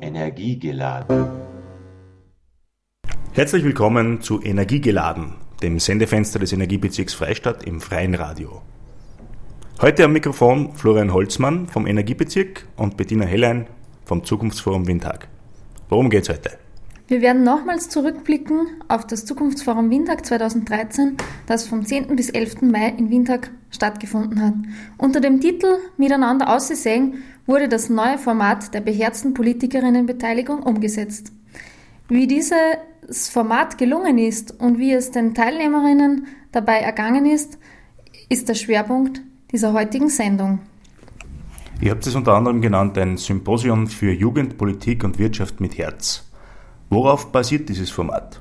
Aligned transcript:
Energiegeladen. 0.00 1.26
Herzlich 3.32 3.64
willkommen 3.64 4.20
zu 4.20 4.40
Energiegeladen, 4.40 5.34
dem 5.62 5.80
Sendefenster 5.80 6.38
des 6.38 6.52
Energiebezirks 6.52 7.12
Freistadt 7.12 7.64
im 7.64 7.80
freien 7.80 8.14
Radio. 8.14 8.62
Heute 9.80 10.04
am 10.04 10.12
Mikrofon 10.12 10.74
Florian 10.74 11.12
Holzmann 11.12 11.66
vom 11.66 11.88
Energiebezirk 11.88 12.68
und 12.76 12.96
Bettina 12.96 13.24
Hellein 13.24 13.66
vom 14.04 14.24
Zukunftsforum 14.24 14.86
Windhag. 14.86 15.26
Worum 15.88 16.08
geht's 16.08 16.28
heute? 16.28 16.58
Wir 17.08 17.20
werden 17.20 17.42
nochmals 17.42 17.88
zurückblicken 17.88 18.68
auf 18.88 19.06
das 19.06 19.24
Zukunftsforum 19.26 19.90
Windhag 19.90 20.24
2013, 20.24 21.16
das 21.46 21.66
vom 21.66 21.84
10. 21.84 22.14
bis 22.16 22.30
11. 22.30 22.62
Mai 22.62 22.94
in 22.96 23.10
Windhag 23.10 23.50
stattgefunden 23.70 24.40
hat. 24.40 24.54
Unter 24.98 25.20
dem 25.20 25.40
Titel 25.40 25.78
Miteinander 25.96 26.54
aussehen 26.54 27.22
wurde 27.46 27.68
das 27.68 27.90
neue 27.90 28.18
Format 28.18 28.72
der 28.72 28.80
beherzten 28.80 29.34
Politikerinnenbeteiligung 29.34 30.62
umgesetzt. 30.62 31.32
Wie 32.08 32.26
dieses 32.26 33.28
Format 33.28 33.78
gelungen 33.78 34.18
ist 34.18 34.60
und 34.60 34.78
wie 34.78 34.92
es 34.92 35.10
den 35.10 35.34
Teilnehmerinnen 35.34 36.26
dabei 36.52 36.78
ergangen 36.78 37.26
ist, 37.26 37.58
ist 38.28 38.48
der 38.48 38.54
Schwerpunkt 38.54 39.20
dieser 39.50 39.72
heutigen 39.72 40.08
Sendung. 40.08 40.60
Ihr 41.80 41.90
habt 41.90 42.06
es 42.06 42.14
unter 42.14 42.34
anderem 42.34 42.60
genannt 42.60 42.96
ein 42.96 43.16
Symposium 43.16 43.88
für 43.88 44.12
Jugend, 44.12 44.56
Politik 44.56 45.02
und 45.02 45.18
Wirtschaft 45.18 45.60
mit 45.60 45.76
Herz. 45.78 46.31
Worauf 46.92 47.32
basiert 47.32 47.70
dieses 47.70 47.88
Format? 47.88 48.38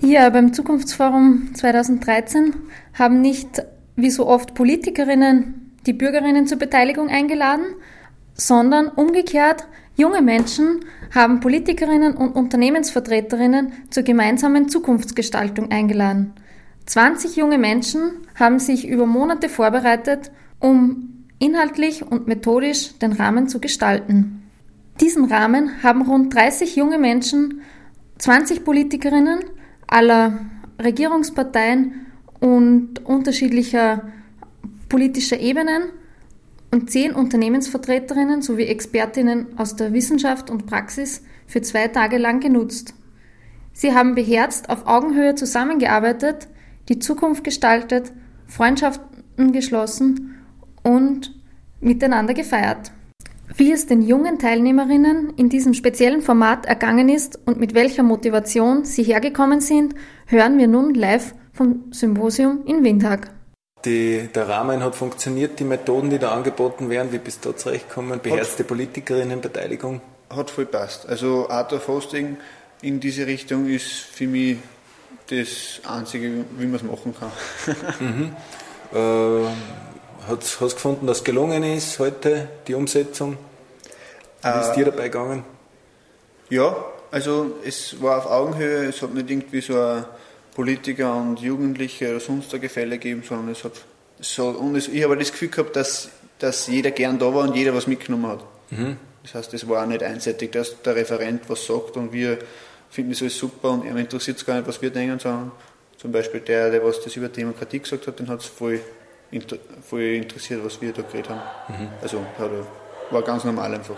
Ja, 0.00 0.30
beim 0.30 0.54
Zukunftsforum 0.54 1.50
2013 1.52 2.54
haben 2.94 3.20
nicht 3.20 3.62
wie 3.94 4.08
so 4.08 4.26
oft 4.26 4.54
Politikerinnen 4.54 5.76
die 5.84 5.92
Bürgerinnen 5.92 6.46
zur 6.46 6.56
Beteiligung 6.56 7.10
eingeladen, 7.10 7.66
sondern 8.32 8.88
umgekehrt 8.88 9.68
junge 9.96 10.22
Menschen 10.22 10.80
haben 11.14 11.40
Politikerinnen 11.40 12.16
und 12.16 12.34
Unternehmensvertreterinnen 12.34 13.74
zur 13.90 14.02
gemeinsamen 14.02 14.70
Zukunftsgestaltung 14.70 15.70
eingeladen. 15.70 16.32
20 16.86 17.36
junge 17.36 17.58
Menschen 17.58 18.12
haben 18.34 18.60
sich 18.60 18.88
über 18.88 19.04
Monate 19.04 19.50
vorbereitet, 19.50 20.32
um 20.58 21.26
inhaltlich 21.38 22.02
und 22.02 22.26
methodisch 22.26 22.98
den 22.98 23.12
Rahmen 23.12 23.46
zu 23.46 23.60
gestalten. 23.60 24.41
Diesen 25.00 25.24
Rahmen 25.24 25.82
haben 25.82 26.02
rund 26.02 26.34
30 26.34 26.76
junge 26.76 26.98
Menschen, 26.98 27.62
20 28.18 28.64
Politikerinnen 28.64 29.40
aller 29.86 30.38
Regierungsparteien 30.80 32.06
und 32.40 33.04
unterschiedlicher 33.04 34.12
politischer 34.88 35.38
Ebenen 35.40 35.84
und 36.70 36.90
zehn 36.90 37.14
Unternehmensvertreterinnen 37.14 38.42
sowie 38.42 38.64
Expertinnen 38.64 39.58
aus 39.58 39.76
der 39.76 39.92
Wissenschaft 39.92 40.50
und 40.50 40.66
Praxis 40.66 41.22
für 41.46 41.62
zwei 41.62 41.88
Tage 41.88 42.18
lang 42.18 42.40
genutzt. 42.40 42.94
Sie 43.72 43.94
haben 43.94 44.14
beherzt 44.14 44.70
auf 44.70 44.86
Augenhöhe 44.86 45.34
zusammengearbeitet, 45.34 46.48
die 46.88 46.98
Zukunft 46.98 47.44
gestaltet, 47.44 48.12
Freundschaften 48.46 49.52
geschlossen 49.52 50.34
und 50.82 51.34
miteinander 51.80 52.34
gefeiert. 52.34 52.92
Wie 53.56 53.72
es 53.72 53.86
den 53.86 54.02
jungen 54.02 54.38
Teilnehmerinnen 54.38 55.34
in 55.36 55.48
diesem 55.48 55.74
speziellen 55.74 56.22
Format 56.22 56.64
ergangen 56.66 57.08
ist 57.08 57.38
und 57.44 57.60
mit 57.60 57.74
welcher 57.74 58.02
Motivation 58.02 58.84
sie 58.84 59.02
hergekommen 59.02 59.60
sind, 59.60 59.94
hören 60.26 60.58
wir 60.58 60.68
nun 60.68 60.94
live 60.94 61.34
vom 61.52 61.92
Symposium 61.92 62.64
in 62.66 62.82
Windhag. 62.82 63.30
Die, 63.84 64.28
der 64.34 64.48
Rahmen 64.48 64.82
hat 64.82 64.94
funktioniert, 64.94 65.58
die 65.58 65.64
Methoden, 65.64 66.08
die 66.08 66.18
da 66.18 66.32
angeboten 66.32 66.88
werden, 66.88 67.12
wie 67.12 67.18
bist 67.18 67.44
du 67.44 67.50
da 67.50 67.56
zurechtgekommen, 67.56 68.20
beherzte 68.22 68.64
Politikerinnenbeteiligung? 68.64 70.00
Hat 70.30 70.50
voll 70.50 70.66
passt. 70.66 71.08
Also 71.08 71.48
Art 71.50 71.72
of 71.72 71.88
Hosting 71.88 72.36
in 72.80 73.00
diese 73.00 73.26
Richtung 73.26 73.68
ist 73.68 73.90
für 73.90 74.26
mich 74.26 74.58
das 75.28 75.80
Einzige, 75.84 76.44
wie 76.58 76.66
man 76.66 76.76
es 76.76 76.82
machen 76.82 77.14
kann. 77.18 77.30
mhm. 78.00 78.36
äh, 78.96 79.91
Hast 80.28 80.60
du 80.60 80.68
gefunden, 80.68 81.06
dass 81.06 81.18
es 81.18 81.24
gelungen 81.24 81.64
ist 81.64 81.98
heute, 81.98 82.48
die 82.68 82.74
Umsetzung? 82.74 83.36
Wie 84.42 84.48
ist 84.60 84.70
äh, 84.70 84.74
dir 84.74 84.84
dabei 84.86 85.04
gegangen? 85.04 85.44
Ja, 86.48 86.76
also 87.10 87.56
es 87.64 88.00
war 88.00 88.18
auf 88.18 88.26
Augenhöhe, 88.26 88.88
es 88.88 89.02
hat 89.02 89.14
nicht 89.14 89.28
irgendwie 89.28 89.60
so 89.60 89.80
ein 89.80 90.04
Politiker 90.54 91.16
und 91.16 91.40
Jugendliche 91.40 92.10
oder 92.10 92.20
sonst 92.20 92.54
ein 92.54 92.60
Gefälle 92.60 92.98
gegeben, 92.98 93.24
sondern 93.26 93.48
es 93.50 93.64
hat 93.64 93.72
so, 94.20 94.48
und 94.48 94.76
es, 94.76 94.86
ich 94.86 95.02
habe 95.02 95.16
das 95.16 95.32
Gefühl 95.32 95.48
gehabt, 95.48 95.74
dass, 95.74 96.10
dass 96.38 96.68
jeder 96.68 96.92
gern 96.92 97.18
da 97.18 97.34
war 97.34 97.48
und 97.48 97.56
jeder 97.56 97.74
was 97.74 97.88
mitgenommen 97.88 98.28
hat. 98.28 98.44
Mhm. 98.70 98.96
Das 99.24 99.34
heißt, 99.34 99.54
es 99.54 99.68
war 99.68 99.82
auch 99.82 99.86
nicht 99.86 100.02
einseitig, 100.04 100.52
dass 100.52 100.80
der 100.82 100.94
Referent 100.94 101.42
was 101.48 101.66
sagt 101.66 101.96
und 101.96 102.12
wir 102.12 102.38
finden 102.90 103.10
das 103.10 103.22
alles 103.22 103.38
super 103.38 103.70
und 103.70 103.86
er 103.86 103.96
interessiert 103.96 104.36
es 104.36 104.46
gar 104.46 104.54
nicht, 104.56 104.68
was 104.68 104.80
wir 104.80 104.90
denken, 104.90 105.18
sondern 105.18 105.52
zum 105.98 106.12
Beispiel 106.12 106.40
der, 106.40 106.70
der 106.70 106.84
was 106.84 107.00
das 107.00 107.16
über 107.16 107.28
Demokratie 107.28 107.80
gesagt 107.80 108.06
hat, 108.06 108.18
den 108.20 108.28
hat 108.28 108.40
es 108.40 108.46
voll 108.46 108.80
voll 109.82 110.00
interessiert, 110.00 110.64
was 110.64 110.80
wir 110.80 110.92
da 110.92 111.02
geredet 111.02 111.30
haben. 111.30 111.40
Mhm. 111.68 111.88
Also 112.00 112.24
war 113.10 113.22
ganz 113.22 113.44
normal 113.44 113.74
einfach. 113.74 113.96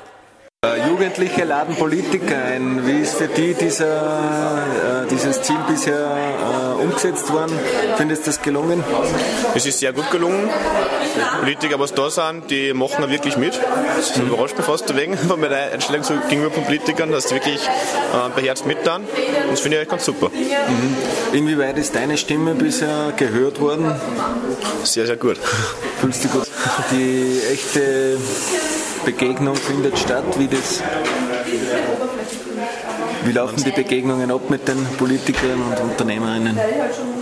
Äh, 0.64 0.88
Jugendliche 0.88 1.44
laden 1.44 1.74
Politiker 1.76 2.42
ein. 2.42 2.86
Wie 2.86 3.00
ist 3.00 3.16
für 3.16 3.28
die 3.28 3.52
dieser, 3.54 5.02
äh, 5.02 5.06
dieses 5.10 5.42
Ziel 5.42 5.58
bisher 5.68 6.16
äh, 6.78 6.82
umgesetzt 6.82 7.30
worden? 7.30 7.58
Findest 7.96 8.22
du 8.22 8.30
das 8.30 8.40
gelungen? 8.40 8.82
Es 9.54 9.66
ist 9.66 9.80
sehr 9.80 9.92
gut 9.92 10.10
gelungen. 10.10 10.48
Politiker, 11.40 11.78
was 11.78 11.92
da 11.92 12.08
sind, 12.08 12.50
die 12.50 12.72
machen 12.72 13.08
wirklich 13.10 13.36
mit. 13.36 13.60
Das 13.96 14.16
überrascht 14.16 14.56
mich 14.56 14.64
fast 14.64 14.96
wegen 14.96 15.16
von 15.28 15.38
meiner 15.38 15.56
Einstellung 15.72 16.02
so 16.02 16.14
gegenüber 16.28 16.50
von 16.50 16.64
Politikern, 16.64 17.12
dass 17.12 17.26
die 17.26 17.34
wirklich 17.34 17.60
beherzt 18.34 18.66
mit 18.66 18.78
dann. 18.84 19.02
Und 19.02 19.52
das 19.52 19.60
finde 19.60 19.76
ich 19.76 19.82
echt 19.82 19.90
ganz 19.90 20.04
super. 20.04 20.30
Mhm. 20.30 20.96
Inwieweit 21.32 21.76
ist 21.78 21.94
deine 21.94 22.16
Stimme 22.16 22.54
bisher 22.54 23.12
gehört 23.16 23.60
worden? 23.60 23.94
Sehr, 24.82 25.06
sehr 25.06 25.16
gut. 25.16 25.38
Fühlst 26.00 26.24
du 26.24 26.28
gut? 26.28 26.46
Die 26.90 27.40
echte 27.52 28.16
Begegnung 29.04 29.56
findet 29.56 29.98
statt, 29.98 30.24
wie 30.38 30.48
das 30.48 30.82
wie 33.24 33.32
laufen 33.32 33.62
die 33.64 33.70
Begegnungen 33.70 34.30
ab 34.30 34.50
mit 34.50 34.68
den 34.68 34.84
Politikern 34.98 35.62
und 35.62 35.80
Unternehmerinnen? 35.80 36.58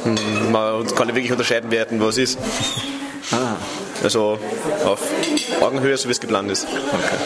Hm, 0.05 0.53
man 0.53 0.87
kann 0.87 1.07
nicht 1.07 1.17
wirklich 1.17 1.31
unterscheiden, 1.31 1.71
wer 1.71 1.85
denn 1.85 2.01
was 2.01 2.19
ist. 2.19 2.39
Ah. 3.31 3.57
Also 4.03 4.39
auf 4.85 5.01
Augenhöhe, 5.61 5.97
so 5.97 6.09
wie 6.09 6.13
es 6.13 6.21
geplant 6.21 6.51
ist. 6.51 6.67
Okay. 6.67 7.17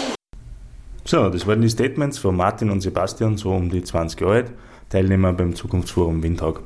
So, 1.04 1.30
das 1.30 1.46
waren 1.46 1.62
die 1.62 1.70
Statements 1.70 2.18
von 2.18 2.36
Martin 2.36 2.70
und 2.70 2.82
Sebastian, 2.82 3.38
so 3.38 3.52
um 3.52 3.70
die 3.70 3.82
20 3.82 4.20
Jahre 4.20 4.34
alt, 4.34 4.52
Teilnehmer 4.90 5.32
beim 5.32 5.54
Zukunftsforum 5.54 6.22
Windhag. 6.22 6.60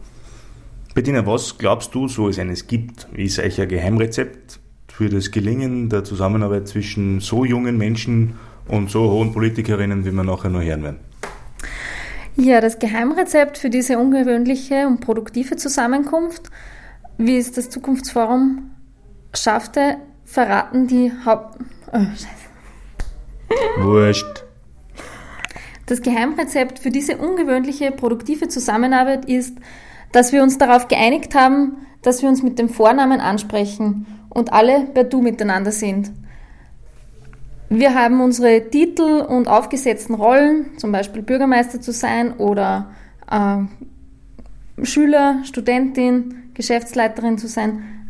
Bettina, 0.94 1.24
was 1.26 1.58
glaubst 1.58 1.94
du, 1.94 2.08
so 2.08 2.28
es 2.28 2.38
eines 2.40 2.66
gibt? 2.66 3.06
Ist 3.12 3.38
euch 3.38 3.60
ein 3.60 3.68
Geheimrezept 3.68 4.58
für 5.00 5.08
das 5.08 5.30
Gelingen 5.30 5.88
der 5.88 6.04
Zusammenarbeit 6.04 6.68
zwischen 6.68 7.20
so 7.20 7.46
jungen 7.46 7.78
Menschen 7.78 8.38
und 8.68 8.90
so 8.90 9.10
hohen 9.10 9.32
Politikerinnen, 9.32 10.04
wie 10.04 10.12
wir 10.12 10.24
nachher 10.24 10.50
noch 10.50 10.62
hören 10.62 10.82
werden? 10.82 10.98
Ja, 12.36 12.60
das 12.60 12.78
Geheimrezept 12.78 13.56
für 13.56 13.70
diese 13.70 13.98
ungewöhnliche 13.98 14.86
und 14.86 15.00
produktive 15.00 15.56
Zusammenkunft, 15.56 16.50
wie 17.16 17.38
es 17.38 17.50
das 17.50 17.70
Zukunftsforum 17.70 18.72
schaffte, 19.34 19.96
verraten 20.26 20.86
die 20.86 21.10
Haupt... 21.24 21.58
Oh, 21.94 21.98
Scheiße. 21.98 22.26
Wurscht. 23.78 24.44
Das 25.86 26.02
Geheimrezept 26.02 26.78
für 26.78 26.90
diese 26.90 27.16
ungewöhnliche, 27.16 27.90
produktive 27.90 28.48
Zusammenarbeit 28.48 29.24
ist, 29.24 29.56
dass 30.12 30.30
wir 30.30 30.42
uns 30.42 30.58
darauf 30.58 30.88
geeinigt 30.88 31.34
haben, 31.34 31.86
dass 32.02 32.20
wir 32.20 32.28
uns 32.28 32.42
mit 32.42 32.58
dem 32.58 32.68
Vornamen 32.68 33.20
ansprechen 33.20 34.06
und 34.30 34.52
alle 34.52 34.86
per 34.86 35.04
Du 35.04 35.20
miteinander 35.20 35.72
sind. 35.72 36.10
Wir 37.68 37.94
haben 37.94 38.20
unsere 38.20 38.68
Titel 38.70 39.24
und 39.28 39.46
aufgesetzten 39.46 40.14
Rollen, 40.14 40.76
zum 40.78 40.90
Beispiel 40.90 41.22
Bürgermeister 41.22 41.80
zu 41.80 41.92
sein 41.92 42.32
oder 42.32 42.90
äh, 43.30 44.84
Schüler, 44.84 45.42
Studentin, 45.44 46.50
Geschäftsleiterin 46.54 47.38
zu 47.38 47.46
sein 47.46 48.08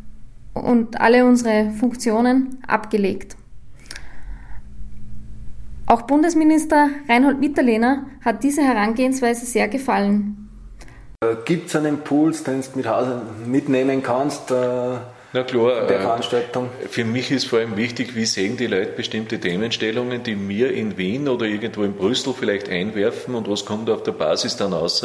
und 0.54 1.00
alle 1.00 1.26
unsere 1.26 1.72
Funktionen 1.72 2.58
abgelegt. 2.66 3.36
Auch 5.86 6.02
Bundesminister 6.02 6.88
Reinhold 7.08 7.40
Mitterlehner 7.40 8.06
hat 8.24 8.42
diese 8.44 8.62
Herangehensweise 8.62 9.44
sehr 9.44 9.68
gefallen. 9.68 10.48
Äh, 11.22 11.34
Gibt 11.44 11.68
es 11.68 11.76
einen 11.76 11.96
Impuls, 11.96 12.44
den 12.44 12.62
du 12.62 13.22
mitnehmen 13.46 14.02
kannst? 14.02 14.50
Äh 14.52 14.96
na 15.32 15.42
klar, 15.44 15.86
der 15.86 15.98
äh, 15.98 16.00
Veranstaltung? 16.00 16.70
Für 16.88 17.04
mich 17.04 17.30
ist 17.30 17.46
vor 17.46 17.60
allem 17.60 17.76
wichtig, 17.76 18.16
wie 18.16 18.24
sehen 18.24 18.56
die 18.56 18.66
Leute 18.66 18.92
bestimmte 18.92 19.38
Themenstellungen, 19.38 20.22
die 20.22 20.34
mir 20.34 20.72
in 20.72 20.96
Wien 20.98 21.28
oder 21.28 21.46
irgendwo 21.46 21.84
in 21.84 21.94
Brüssel 21.94 22.34
vielleicht 22.34 22.68
einwerfen 22.68 23.34
und 23.34 23.48
was 23.48 23.64
kommt 23.64 23.90
auf 23.90 24.02
der 24.02 24.12
Basis 24.12 24.56
dann 24.56 24.72
raus. 24.72 25.04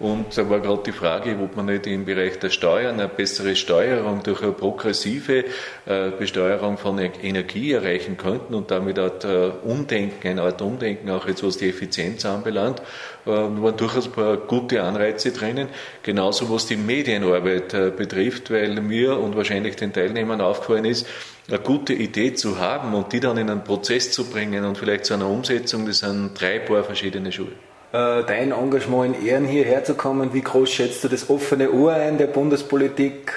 Und 0.00 0.36
da 0.36 0.48
war 0.48 0.60
gerade 0.60 0.82
die 0.86 0.92
Frage, 0.92 1.36
ob 1.42 1.56
man 1.56 1.66
nicht 1.66 1.86
im 1.86 2.06
Bereich 2.06 2.38
der 2.38 2.48
Steuern 2.48 2.98
eine 2.98 3.06
bessere 3.06 3.54
Steuerung 3.54 4.22
durch 4.22 4.42
eine 4.42 4.52
progressive 4.52 5.44
äh, 5.84 6.10
Besteuerung 6.18 6.78
von 6.78 6.98
e-, 6.98 7.10
Energie 7.22 7.72
erreichen 7.72 8.16
könnten 8.16 8.54
und 8.54 8.70
damit 8.70 8.96
äh, 8.96 9.50
Umdenken, 9.62 10.26
eine 10.26 10.40
Art 10.40 10.62
Umdenken 10.62 11.10
auch 11.10 11.28
jetzt 11.28 11.44
was 11.44 11.58
die 11.58 11.68
Effizienz 11.68 12.24
anbelangt, 12.24 12.80
äh, 13.26 13.30
waren 13.30 13.76
durchaus 13.76 14.06
ein 14.06 14.12
paar 14.12 14.38
gute 14.38 14.82
Anreize 14.82 15.32
drinnen. 15.32 15.68
Genauso 16.02 16.48
was 16.48 16.64
die 16.64 16.76
Medienarbeit 16.76 17.96
betrifft, 17.98 18.50
weil 18.50 18.80
mir 18.80 19.18
und 19.18 19.36
wahrscheinlich 19.36 19.76
den 19.76 19.92
Teilnehmern 19.92 20.40
aufgefallen 20.40 20.86
ist, 20.86 21.06
eine 21.46 21.58
gute 21.58 21.92
Idee 21.92 22.32
zu 22.32 22.58
haben 22.58 22.94
und 22.94 23.12
die 23.12 23.20
dann 23.20 23.36
in 23.36 23.50
einen 23.50 23.64
Prozess 23.64 24.12
zu 24.12 24.30
bringen 24.30 24.64
und 24.64 24.78
vielleicht 24.78 25.04
zu 25.04 25.12
einer 25.12 25.28
Umsetzung, 25.28 25.84
das 25.84 25.98
sind 25.98 26.40
drei 26.40 26.58
paar 26.60 26.84
verschiedene 26.84 27.30
Schuhe. 27.30 27.52
Äh, 27.92 28.22
dein 28.24 28.52
Engagement 28.52 29.16
in 29.16 29.26
Ehren 29.26 29.44
hierher 29.46 29.82
zu 29.82 29.94
kommen, 29.94 30.32
wie 30.32 30.42
groß 30.42 30.70
schätzt 30.70 31.02
du 31.02 31.08
das 31.08 31.28
offene 31.28 31.72
Ohr 31.72 31.92
ein 31.92 32.18
der 32.18 32.28
Bundespolitik? 32.28 33.32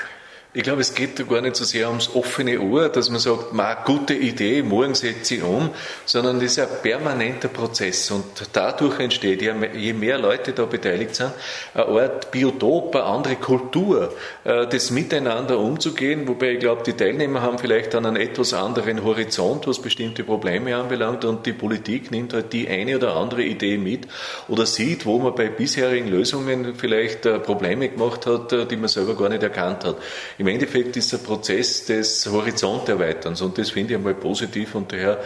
Ich 0.55 0.61
glaube, 0.61 0.81
es 0.81 0.93
geht 0.93 1.27
gar 1.27 1.41
nicht 1.41 1.55
so 1.55 1.65
sehr 1.65 1.87
ums 1.87 2.13
offene 2.13 2.59
Ohr, 2.59 2.87
dass 2.87 3.09
man 3.09 3.19
sagt, 3.19 3.53
ma, 3.53 3.73
gute 3.73 4.13
Idee, 4.13 4.61
morgen 4.61 4.93
setze 4.93 5.35
ich 5.35 5.43
um, 5.43 5.71
sondern 6.05 6.39
das 6.39 6.51
ist 6.51 6.59
ein 6.59 6.67
permanenter 6.83 7.47
Prozess. 7.47 8.11
Und 8.11 8.25
dadurch 8.53 8.99
entsteht, 8.99 9.41
je 9.41 9.93
mehr 9.93 10.19
Leute 10.19 10.51
da 10.53 10.65
beteiligt 10.65 11.15
sind, 11.15 11.31
eine 11.73 11.85
Art 11.87 12.29
Biotop, 12.29 12.95
eine 12.95 13.05
andere 13.05 13.35
Kultur, 13.37 14.13
äh, 14.43 14.67
das 14.67 14.91
miteinander 14.91 15.57
umzugehen, 15.57 16.27
wobei 16.27 16.51
ich 16.51 16.59
glaube, 16.59 16.83
die 16.83 16.93
Teilnehmer 16.93 17.41
haben 17.41 17.57
vielleicht 17.57 17.95
dann 17.95 18.05
einen 18.05 18.17
etwas 18.17 18.53
anderen 18.53 19.03
Horizont, 19.03 19.65
was 19.65 19.81
bestimmte 19.81 20.23
Probleme 20.23 20.75
anbelangt. 20.75 21.25
Und 21.25 21.47
die 21.47 21.53
Politik 21.53 22.11
nimmt 22.11 22.31
halt 22.31 22.53
die 22.53 22.67
eine 22.67 22.97
oder 22.97 23.15
andere 23.15 23.41
Idee 23.41 23.79
mit 23.79 24.07
oder 24.47 24.67
sieht, 24.67 25.07
wo 25.07 25.17
man 25.17 25.33
bei 25.33 25.47
bisherigen 25.47 26.09
Lösungen 26.09 26.75
vielleicht 26.75 27.25
äh, 27.25 27.39
Probleme 27.39 27.89
gemacht 27.89 28.27
hat, 28.27 28.53
äh, 28.53 28.67
die 28.67 28.77
man 28.77 28.87
selber 28.87 29.15
gar 29.15 29.29
nicht 29.29 29.41
erkannt 29.41 29.83
hat. 29.83 29.95
Im 30.43 30.49
Endeffekt 30.49 30.97
ist 30.97 31.13
ein 31.13 31.23
Prozess 31.23 31.85
des 31.85 32.29
Horizonterweiterns 32.29 33.41
und 33.41 33.57
das 33.57 33.69
finde 33.69 33.93
ich 33.93 33.97
einmal 33.97 34.13
positiv 34.13 34.75
und 34.75 34.91
daher 34.91 35.19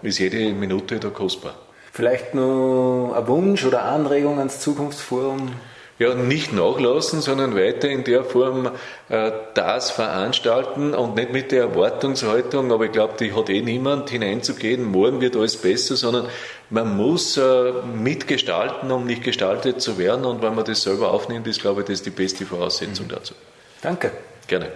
ist 0.00 0.18
jede 0.18 0.50
Minute 0.54 0.98
da 0.98 1.10
kostbar. 1.10 1.56
Vielleicht 1.92 2.34
noch 2.34 3.12
ein 3.14 3.28
Wunsch 3.28 3.66
oder 3.66 3.82
Anregung 3.82 4.38
ans 4.38 4.60
Zukunftsforum? 4.60 5.50
Ja, 5.98 6.14
nicht 6.14 6.54
nachlassen, 6.54 7.20
sondern 7.20 7.54
weiter 7.54 7.90
in 7.90 8.02
der 8.04 8.24
Form 8.24 8.70
äh, 9.10 9.30
das 9.52 9.90
veranstalten 9.90 10.94
und 10.94 11.16
nicht 11.16 11.34
mit 11.34 11.52
der 11.52 11.64
Erwartungshaltung, 11.64 12.72
aber 12.72 12.86
ich 12.86 12.92
glaube, 12.92 13.12
die 13.20 13.34
hat 13.34 13.50
eh 13.50 13.60
niemand 13.60 14.08
hineinzugehen, 14.08 14.90
morgen 14.90 15.20
wird 15.20 15.36
alles 15.36 15.58
besser, 15.58 15.96
sondern 15.96 16.28
man 16.70 16.96
muss 16.96 17.36
äh, 17.36 17.72
mitgestalten, 17.94 18.90
um 18.90 19.04
nicht 19.04 19.22
gestaltet 19.22 19.82
zu 19.82 19.98
werden 19.98 20.24
und 20.24 20.40
wenn 20.40 20.54
man 20.54 20.64
das 20.64 20.80
selber 20.80 21.10
aufnimmt, 21.10 21.46
ist, 21.46 21.60
glaube 21.60 21.82
ich, 21.82 21.88
das 21.88 22.00
die 22.00 22.08
beste 22.08 22.46
Voraussetzung 22.46 23.08
dazu. 23.08 23.34
Danke. 23.82 24.12
Gerne. 24.52 24.68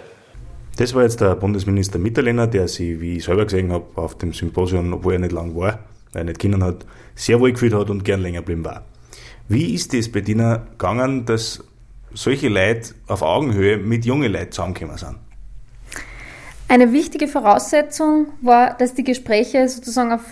Das 0.77 0.95
war 0.95 1.03
jetzt 1.03 1.21
der 1.21 1.35
Bundesminister 1.35 1.99
Mitterlehner, 1.99 2.47
der 2.47 2.67
sich, 2.67 2.99
wie 2.99 3.17
ich 3.17 3.25
selber 3.25 3.43
gesehen 3.43 3.71
habe, 3.71 3.85
auf 3.93 4.17
dem 4.17 4.33
Symposium, 4.33 4.91
obwohl 4.91 5.13
er 5.13 5.19
nicht 5.19 5.33
lang 5.33 5.55
war, 5.55 5.77
weil 6.13 6.21
er 6.21 6.23
nicht 6.23 6.39
kennen 6.39 6.63
hat, 6.63 6.83
sehr 7.13 7.39
wohl 7.39 7.51
gefühlt 7.51 7.75
hat 7.75 7.91
und 7.91 8.03
gern 8.03 8.21
länger 8.21 8.39
geblieben 8.39 8.65
war. 8.65 8.85
Wie 9.47 9.75
ist 9.75 9.93
es 9.93 10.11
bei 10.11 10.21
dir 10.21 10.65
gegangen, 10.71 11.27
dass 11.27 11.63
solche 12.11 12.49
Leute 12.49 12.95
auf 13.05 13.21
Augenhöhe 13.21 13.77
mit 13.77 14.03
jungen 14.03 14.31
Leuten 14.31 14.51
zusammengekommen 14.51 14.97
sind? 14.97 15.17
Eine 16.69 16.91
wichtige 16.91 17.27
Voraussetzung 17.27 18.29
war, 18.41 18.75
dass 18.75 18.95
die 18.95 19.03
Gespräche 19.03 19.69
sozusagen 19.69 20.11
auf 20.11 20.23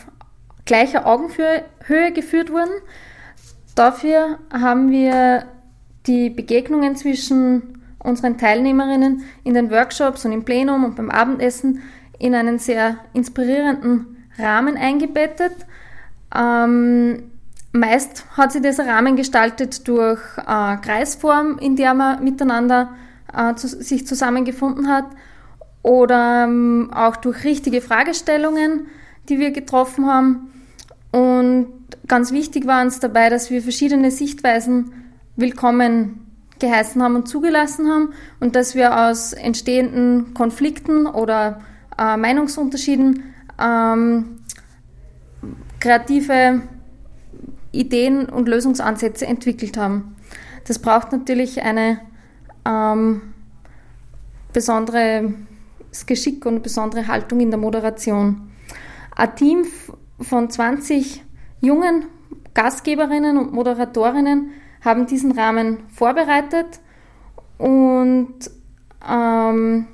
gleicher 0.66 1.06
Augenhöhe 1.06 2.12
geführt 2.16 2.50
wurden. 2.50 2.82
Dafür 3.76 4.40
haben 4.52 4.90
wir 4.90 5.46
die 6.08 6.32
Begegnungen 6.32 6.96
zwischen 6.96 7.75
unseren 8.06 8.38
Teilnehmerinnen 8.38 9.24
in 9.44 9.54
den 9.54 9.70
Workshops 9.72 10.26
und 10.26 10.32
im 10.32 10.46
Plenum 10.46 10.84
und 10.84 10.96
beim 10.96 11.10
Abendessen 11.10 11.82
in 12.20 12.36
einen 12.36 12.60
sehr 12.60 12.98
inspirierenden 13.14 14.28
Rahmen 14.38 14.78
eingebettet. 14.78 15.54
Ähm, 16.34 17.32
meist 17.72 18.26
hat 18.38 18.52
sich 18.52 18.62
dieser 18.62 18.88
Rahmen 18.88 19.16
gestaltet 19.16 19.88
durch 19.88 20.22
äh, 20.38 20.78
Kreisform, 20.78 21.58
in 21.60 21.76
der 21.76 21.94
man 21.94 22.24
miteinander 22.24 22.96
äh, 23.34 23.56
zu, 23.56 23.68
sich 23.68 24.08
zusammengefunden 24.08 24.88
hat, 24.88 25.06
oder 25.84 26.46
ähm, 26.46 26.90
auch 26.94 27.16
durch 27.16 27.44
richtige 27.44 27.80
Fragestellungen, 27.80 28.88
die 29.30 29.38
wir 29.38 29.52
getroffen 29.52 30.08
haben. 30.08 30.52
Und 31.12 31.68
ganz 32.08 32.32
wichtig 32.32 32.66
war 32.66 32.82
uns 32.82 33.00
dabei, 33.00 33.30
dass 33.30 33.52
wir 33.52 33.62
verschiedene 33.62 34.10
Sichtweisen 34.10 34.92
willkommen 35.36 36.25
geheißen 36.60 37.02
haben 37.02 37.16
und 37.16 37.28
zugelassen 37.28 37.90
haben 37.90 38.14
und 38.40 38.56
dass 38.56 38.76
wir 38.76 39.08
aus 39.08 39.34
entstehenden 39.34 40.34
Konflikten 40.34 41.06
oder 41.06 41.62
äh, 41.98 42.18
Meinungsunterschieden 42.18 43.24
ähm, 43.62 44.40
kreative 45.80 46.62
Ideen 47.72 48.28
und 48.30 48.48
Lösungsansätze 48.48 49.26
entwickelt 49.26 49.78
haben. 49.78 50.16
Das 50.68 50.80
braucht 50.80 51.12
natürlich 51.12 51.62
eine 51.62 52.00
ähm, 52.66 53.22
besondere 54.54 55.34
Geschick 56.06 56.46
und 56.46 56.64
besondere 56.64 57.08
Haltung 57.08 57.40
in 57.40 57.52
der 57.52 57.60
Moderation. 57.60 58.52
Ein 59.16 59.36
Team 59.36 59.66
von 60.20 60.50
20 60.50 61.24
jungen 61.62 62.06
Gastgeberinnen 62.54 63.38
und 63.38 63.54
Moderatorinnen 63.54 64.52
haben 64.86 65.08
diesen 65.08 65.32
Rahmen 65.32 65.80
vorbereitet 65.90 66.80
und 67.58 68.36
ähm, 69.08 69.88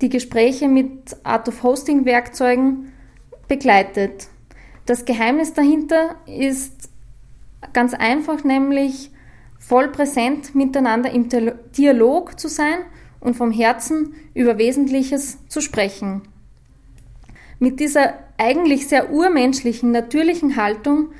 die 0.00 0.08
Gespräche 0.08 0.68
mit 0.68 1.16
Art 1.24 1.48
of 1.48 1.62
Hosting 1.62 2.04
Werkzeugen 2.04 2.92
begleitet. 3.48 4.28
Das 4.86 5.06
Geheimnis 5.06 5.54
dahinter 5.54 6.16
ist 6.26 6.90
ganz 7.72 7.94
einfach, 7.94 8.44
nämlich 8.44 9.10
voll 9.58 9.88
präsent 9.88 10.54
miteinander 10.54 11.10
im 11.10 11.28
Dialog 11.76 12.38
zu 12.38 12.48
sein 12.48 12.80
und 13.20 13.34
vom 13.34 13.50
Herzen 13.50 14.14
über 14.34 14.58
Wesentliches 14.58 15.38
zu 15.48 15.62
sprechen. 15.62 16.22
Mit 17.58 17.80
dieser 17.80 18.14
eigentlich 18.36 18.88
sehr 18.88 19.10
urmenschlichen, 19.10 19.90
natürlichen 19.90 20.56
Haltung 20.56 21.12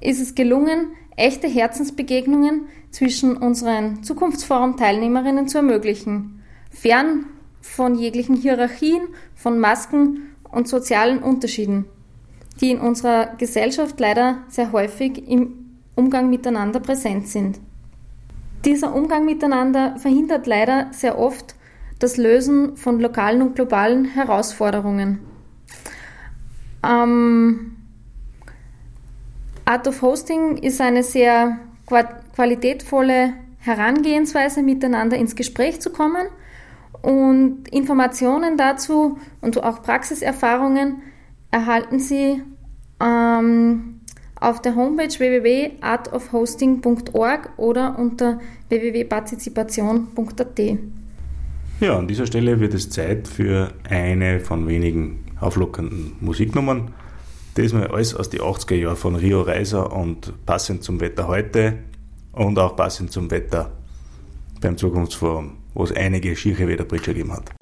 ist 0.00 0.20
es 0.20 0.34
gelungen, 0.34 0.92
echte 1.16 1.48
Herzensbegegnungen 1.48 2.66
zwischen 2.90 3.36
unseren 3.36 4.02
Zukunftsforum-Teilnehmerinnen 4.02 5.48
zu 5.48 5.58
ermöglichen, 5.58 6.42
fern 6.70 7.26
von 7.60 7.96
jeglichen 7.96 8.36
Hierarchien, 8.36 9.02
von 9.34 9.58
Masken 9.58 10.34
und 10.50 10.68
sozialen 10.68 11.22
Unterschieden, 11.22 11.86
die 12.60 12.70
in 12.70 12.80
unserer 12.80 13.34
Gesellschaft 13.36 13.98
leider 14.00 14.38
sehr 14.48 14.72
häufig 14.72 15.28
im 15.28 15.76
Umgang 15.94 16.30
miteinander 16.30 16.80
präsent 16.80 17.28
sind. 17.28 17.60
Dieser 18.64 18.94
Umgang 18.94 19.24
miteinander 19.24 19.96
verhindert 19.98 20.46
leider 20.46 20.88
sehr 20.92 21.18
oft 21.18 21.54
das 21.98 22.16
Lösen 22.16 22.76
von 22.76 23.00
lokalen 23.00 23.42
und 23.42 23.56
globalen 23.56 24.04
Herausforderungen. 24.04 25.20
Ähm, 26.84 27.77
Art 29.68 29.86
of 29.86 30.00
Hosting 30.00 30.56
ist 30.56 30.80
eine 30.80 31.02
sehr 31.02 31.58
qualitätvolle 32.34 33.34
Herangehensweise, 33.58 34.62
miteinander 34.62 35.18
ins 35.18 35.36
Gespräch 35.36 35.82
zu 35.82 35.90
kommen. 35.90 36.28
Und 37.02 37.68
Informationen 37.70 38.56
dazu 38.56 39.18
und 39.42 39.62
auch 39.62 39.82
Praxiserfahrungen 39.82 41.02
erhalten 41.50 41.98
Sie 41.98 42.40
ähm, 42.98 44.00
auf 44.40 44.62
der 44.62 44.74
Homepage 44.74 45.18
www.artofhosting.org 45.18 47.50
oder 47.58 47.98
unter 47.98 48.40
www.partizipation.at. 48.70 50.60
Ja, 51.80 51.98
an 51.98 52.08
dieser 52.08 52.26
Stelle 52.26 52.58
wird 52.58 52.72
es 52.72 52.88
Zeit 52.88 53.28
für 53.28 53.74
eine 53.88 54.40
von 54.40 54.66
wenigen 54.66 55.26
auflockernden 55.38 56.16
Musiknummern. 56.20 56.94
Diesmal 57.58 57.88
alles 57.88 58.14
aus 58.14 58.30
den 58.30 58.40
80er 58.40 58.76
Jahren 58.76 58.96
von 58.96 59.16
Rio 59.16 59.42
Reiser 59.42 59.92
und 59.92 60.32
passend 60.46 60.84
zum 60.84 61.00
Wetter 61.00 61.26
heute 61.26 61.80
und 62.30 62.56
auch 62.56 62.76
passend 62.76 63.10
zum 63.10 63.28
Wetter 63.32 63.72
beim 64.60 64.76
Zukunftsforum, 64.76 65.56
wo 65.74 65.82
es 65.82 65.90
einige 65.90 66.36
schiere 66.36 66.68
Wetterpritscher 66.68 67.14
gegeben 67.14 67.32
hat. 67.32 67.57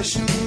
Mal 0.00 0.39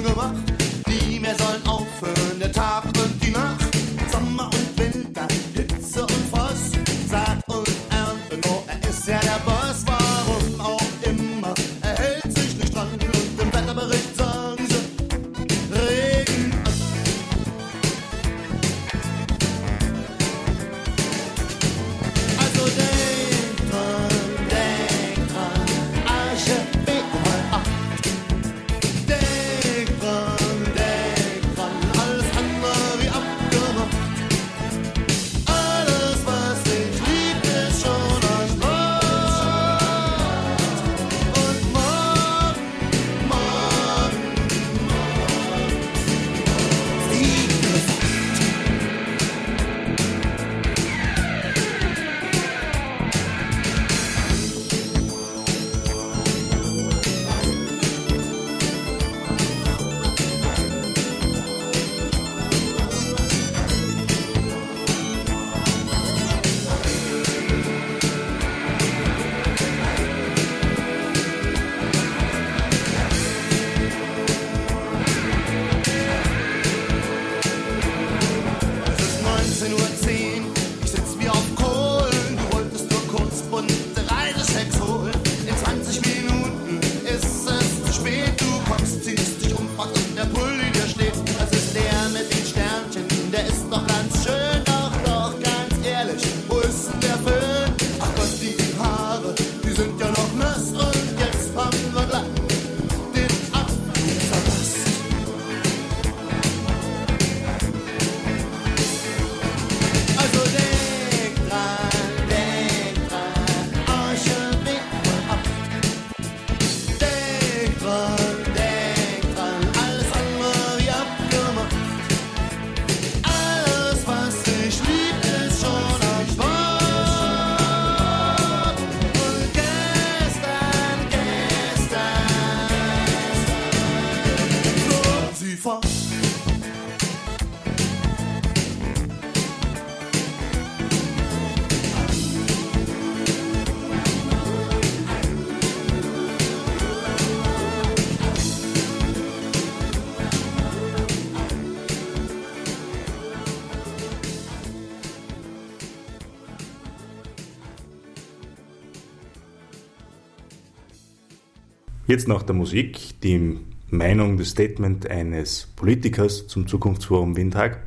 Jetzt 162.14 162.28
nach 162.28 162.44
der 162.44 162.54
Musik 162.54 163.20
die 163.24 163.58
Meinung, 163.90 164.38
das 164.38 164.50
Statement 164.50 165.10
eines 165.10 165.66
Politikers 165.74 166.46
zum 166.46 166.68
Zukunftsforum 166.68 167.36
Windhag. 167.36 167.78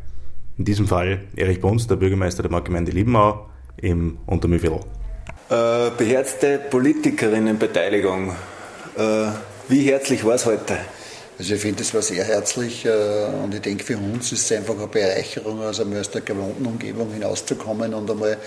In 0.58 0.66
diesem 0.66 0.86
Fall 0.86 1.22
Erich 1.38 1.62
Bons, 1.62 1.88
der 1.88 1.96
Bürgermeister 1.96 2.44
der 2.44 2.52
Marktgemeinde 2.52 2.92
Liebenau 2.92 3.50
im 3.78 4.18
Untermühlviertel. 4.26 4.82
Äh, 5.50 5.92
beherzte 5.98 6.60
Politikerinnenbeteiligung. 6.70 8.36
Äh, 8.98 9.28
wie 9.70 9.90
herzlich 9.90 10.26
war 10.26 10.36
es 10.36 10.46
heute? 10.46 10.78
Also 11.40 11.54
ich 11.54 11.62
finde, 11.62 11.84
es 11.84 11.94
war 11.94 12.02
sehr 12.02 12.26
herzlich 12.26 12.86
äh, 12.86 12.90
und 13.42 13.54
ich 13.54 13.62
denke, 13.62 13.86
für 13.86 13.98
uns 13.98 14.34
ist 14.34 14.52
es 14.52 14.58
einfach 14.58 14.76
eine 14.76 14.88
Bereicherung, 14.88 15.62
also 15.62 15.84
aus 15.84 16.12
der 16.12 16.22
gewohnten 16.22 16.66
Umgebung 16.66 17.14
hinauszukommen 17.14 17.94
und 17.94 18.12
einmal 18.12 18.38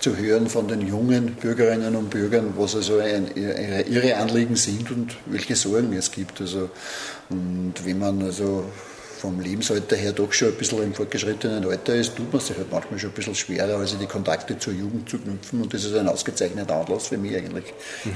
zu 0.00 0.16
hören 0.16 0.48
von 0.48 0.68
den 0.68 0.86
jungen 0.86 1.34
Bürgerinnen 1.34 1.96
und 1.96 2.10
Bürgern, 2.10 2.54
was 2.56 2.76
also 2.76 2.98
ein, 2.98 3.30
ihre, 3.34 3.82
ihre 3.82 4.16
Anliegen 4.16 4.56
sind 4.56 4.90
und 4.90 5.16
welche 5.26 5.56
Sorgen 5.56 5.92
es 5.92 6.10
gibt. 6.10 6.40
Also, 6.40 6.70
und 7.28 7.74
wenn 7.84 7.98
man 7.98 8.22
also 8.22 8.64
vom 9.18 9.40
Lebensalter 9.40 9.96
her 9.96 10.12
doch 10.12 10.32
schon 10.32 10.48
ein 10.48 10.54
bisschen 10.54 10.82
im 10.82 10.94
fortgeschrittenen 10.94 11.64
Alter 11.64 11.94
ist, 11.94 12.16
tut 12.16 12.32
man 12.32 12.40
sich 12.40 12.56
halt 12.56 12.70
manchmal 12.70 12.98
schon 12.98 13.10
ein 13.10 13.14
bisschen 13.14 13.34
schwerer, 13.34 13.78
also 13.78 13.96
die 13.96 14.06
Kontakte 14.06 14.58
zur 14.58 14.72
Jugend 14.72 15.08
zu 15.08 15.18
knüpfen. 15.18 15.62
Und 15.62 15.74
das 15.74 15.84
ist 15.84 15.94
ein 15.94 16.08
ausgezeichneter 16.08 16.76
Anlass 16.76 17.08
für 17.08 17.18
mich 17.18 17.36
eigentlich, 17.36 17.64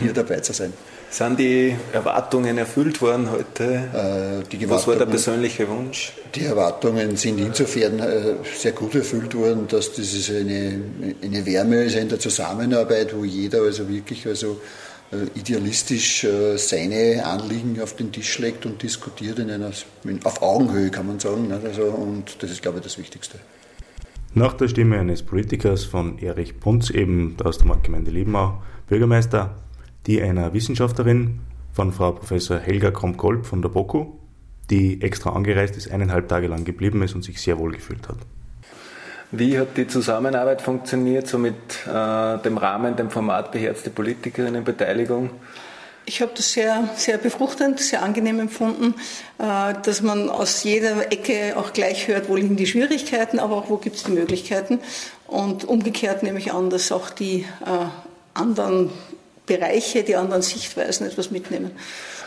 hier 0.00 0.12
dabei 0.12 0.40
zu 0.40 0.52
sein. 0.52 0.72
Sind 1.10 1.38
die 1.38 1.76
Erwartungen 1.92 2.56
erfüllt 2.56 3.02
worden 3.02 3.30
heute? 3.30 4.44
Äh, 4.50 4.68
Was 4.68 4.86
war 4.86 4.96
der 4.96 5.06
persönliche 5.06 5.68
Wunsch? 5.68 6.14
Die 6.34 6.44
Erwartungen 6.44 7.16
sind 7.16 7.38
insofern 7.38 7.98
äh, 7.98 8.34
sehr 8.56 8.72
gut 8.72 8.94
erfüllt 8.94 9.34
worden, 9.34 9.66
dass 9.68 9.92
das 9.94 10.14
ist 10.14 10.30
eine, 10.30 10.80
eine 11.22 11.44
Wärme 11.44 11.84
ist 11.84 11.96
in 11.96 12.08
der 12.08 12.18
Zusammenarbeit, 12.18 13.14
wo 13.14 13.24
jeder 13.24 13.60
also 13.60 13.86
wirklich 13.88 14.26
also 14.26 14.58
idealistisch 15.34 16.24
äh, 16.24 16.56
seine 16.56 17.24
Anliegen 17.24 17.80
auf 17.80 17.96
den 17.96 18.12
Tisch 18.12 18.38
legt 18.38 18.64
und 18.66 18.82
diskutiert 18.82 19.38
in 19.38 19.50
einer, 19.50 19.72
in, 20.04 20.24
auf 20.24 20.42
Augenhöhe, 20.42 20.90
kann 20.90 21.06
man 21.06 21.20
sagen. 21.20 21.48
ne? 21.48 21.60
Also, 21.64 21.84
und 21.84 22.42
das 22.42 22.50
ist, 22.50 22.62
glaube 22.62 22.78
ich, 22.78 22.84
das 22.84 22.98
Wichtigste. 22.98 23.38
Nach 24.34 24.54
der 24.54 24.68
Stimme 24.68 24.98
eines 24.98 25.22
Politikers 25.22 25.84
von 25.84 26.18
Erich 26.18 26.58
Punz, 26.58 26.88
eben 26.88 27.36
aus 27.44 27.58
der 27.58 27.66
Marktgemeinde 27.66 28.10
Liebenau, 28.10 28.62
Bürgermeister, 28.88 29.56
die 30.06 30.22
einer 30.22 30.54
Wissenschaftlerin 30.54 31.40
von 31.72 31.92
Frau 31.92 32.12
Professor 32.12 32.58
Helga 32.58 32.90
Kromp-Kolb 32.90 33.44
von 33.44 33.60
der 33.60 33.68
BOKU, 33.68 34.18
die 34.70 35.02
extra 35.02 35.30
angereist 35.30 35.76
ist, 35.76 35.90
eineinhalb 35.90 36.28
Tage 36.28 36.46
lang 36.46 36.64
geblieben 36.64 37.02
ist 37.02 37.14
und 37.14 37.22
sich 37.22 37.40
sehr 37.40 37.58
wohl 37.58 37.72
gefühlt 37.72 38.08
hat. 38.08 38.16
Wie 39.34 39.58
hat 39.58 39.78
die 39.78 39.88
Zusammenarbeit 39.88 40.60
funktioniert, 40.60 41.26
so 41.26 41.38
mit 41.38 41.54
äh, 41.86 42.38
dem 42.38 42.58
Rahmen, 42.58 42.96
dem 42.96 43.10
Format 43.10 43.50
beherzte 43.50 43.88
Politikerinnenbeteiligung? 43.88 45.30
Ich 46.04 46.20
habe 46.20 46.32
das 46.36 46.52
sehr, 46.52 46.90
sehr 46.96 47.16
befruchtend, 47.16 47.80
sehr 47.80 48.02
angenehm 48.02 48.40
empfunden, 48.40 48.94
äh, 49.38 49.72
dass 49.82 50.02
man 50.02 50.28
aus 50.28 50.62
jeder 50.64 51.10
Ecke 51.10 51.56
auch 51.56 51.72
gleich 51.72 52.08
hört, 52.08 52.28
wo 52.28 52.36
liegen 52.36 52.56
die 52.56 52.66
Schwierigkeiten, 52.66 53.38
aber 53.38 53.56
auch 53.56 53.70
wo 53.70 53.78
gibt 53.78 53.96
es 53.96 54.04
die 54.04 54.10
Möglichkeiten. 54.10 54.80
Und 55.26 55.64
umgekehrt 55.64 56.22
nehme 56.22 56.38
ich 56.38 56.52
an, 56.52 56.68
dass 56.68 56.92
auch 56.92 57.08
die 57.08 57.46
äh, 57.64 57.86
anderen 58.34 58.90
Bereiche, 59.46 60.02
die 60.02 60.16
anderen 60.16 60.42
Sichtweisen 60.42 61.06
etwas 61.06 61.30
mitnehmen. 61.30 61.72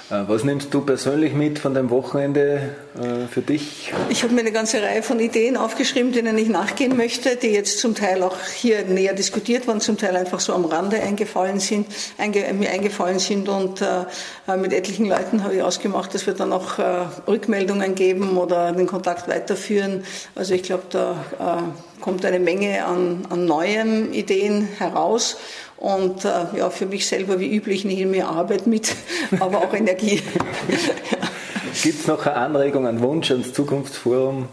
Äh, 0.09 0.23
Was 0.27 0.43
nimmst 0.43 0.71
du 0.73 0.81
persönlich 0.81 1.33
mit 1.33 1.57
von 1.57 1.73
dem 1.73 1.89
Wochenende 1.89 2.75
äh, 2.95 3.27
für 3.27 3.41
dich? 3.41 3.91
Ich 4.09 4.21
habe 4.21 4.33
mir 4.33 4.41
eine 4.41 4.51
ganze 4.51 4.81
Reihe 4.81 5.01
von 5.01 5.19
Ideen 5.19 5.57
aufgeschrieben, 5.57 6.11
denen 6.11 6.37
ich 6.37 6.47
nachgehen 6.47 6.95
möchte, 6.95 7.37
die 7.37 7.47
jetzt 7.47 7.79
zum 7.79 7.95
Teil 7.95 8.21
auch 8.21 8.37
hier 8.55 8.83
näher 8.83 9.13
diskutiert 9.13 9.67
waren, 9.67 9.81
zum 9.81 9.97
Teil 9.97 10.15
einfach 10.15 10.39
so 10.39 10.53
am 10.53 10.65
Rande 10.65 11.01
eingefallen 11.01 11.59
sind, 11.59 11.87
einge, 12.19 12.53
mir 12.53 12.69
eingefallen 12.69 13.17
sind 13.17 13.49
und 13.49 13.81
äh, 13.81 14.57
mit 14.57 14.73
etlichen 14.73 15.07
Leuten 15.07 15.43
habe 15.43 15.55
ich 15.55 15.63
ausgemacht, 15.63 16.13
dass 16.13 16.27
wir 16.27 16.33
dann 16.35 16.53
auch 16.53 16.77
äh, 16.77 17.07
Rückmeldungen 17.27 17.95
geben 17.95 18.37
oder 18.37 18.73
den 18.73 18.85
Kontakt 18.85 19.27
weiterführen. 19.27 20.03
Also 20.35 20.53
ich 20.53 20.61
glaube, 20.61 20.83
da 20.91 21.13
äh, 21.39 22.01
kommt 22.01 22.23
eine 22.25 22.39
Menge 22.39 22.85
an, 22.85 23.25
an 23.31 23.45
neuen 23.45 24.13
Ideen 24.13 24.67
heraus 24.77 25.37
Und 25.77 26.25
äh, 26.25 26.29
ja, 26.57 26.69
für 26.69 26.85
mich 26.85 27.05
selber 27.07 27.39
wie 27.39 27.53
üblich 27.53 27.85
nehme 27.85 28.11
mir 28.11 28.27
Arbeit 28.27 28.65
mit, 28.67 28.95
aber 29.39 29.59
auch 29.59 29.73
Energie. 29.73 30.21
Gibt 31.83 31.99
es 31.99 32.07
noch 32.07 32.25
eine 32.25 32.35
Anregung, 32.35 32.87
einen 32.87 33.01
Wunsch 33.01 33.31
ans 33.31 33.53
Zukunftsforum? 33.53 34.47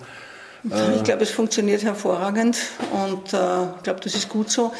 Ich 0.96 1.02
glaube, 1.02 1.22
es 1.22 1.30
funktioniert 1.30 1.82
hervorragend 1.82 2.56
und 2.92 3.32
äh, 3.32 3.64
ich 3.76 3.82
glaube, 3.82 4.00
das 4.00 4.14
ist 4.14 4.28
gut 4.28 4.50
so. 4.50 4.72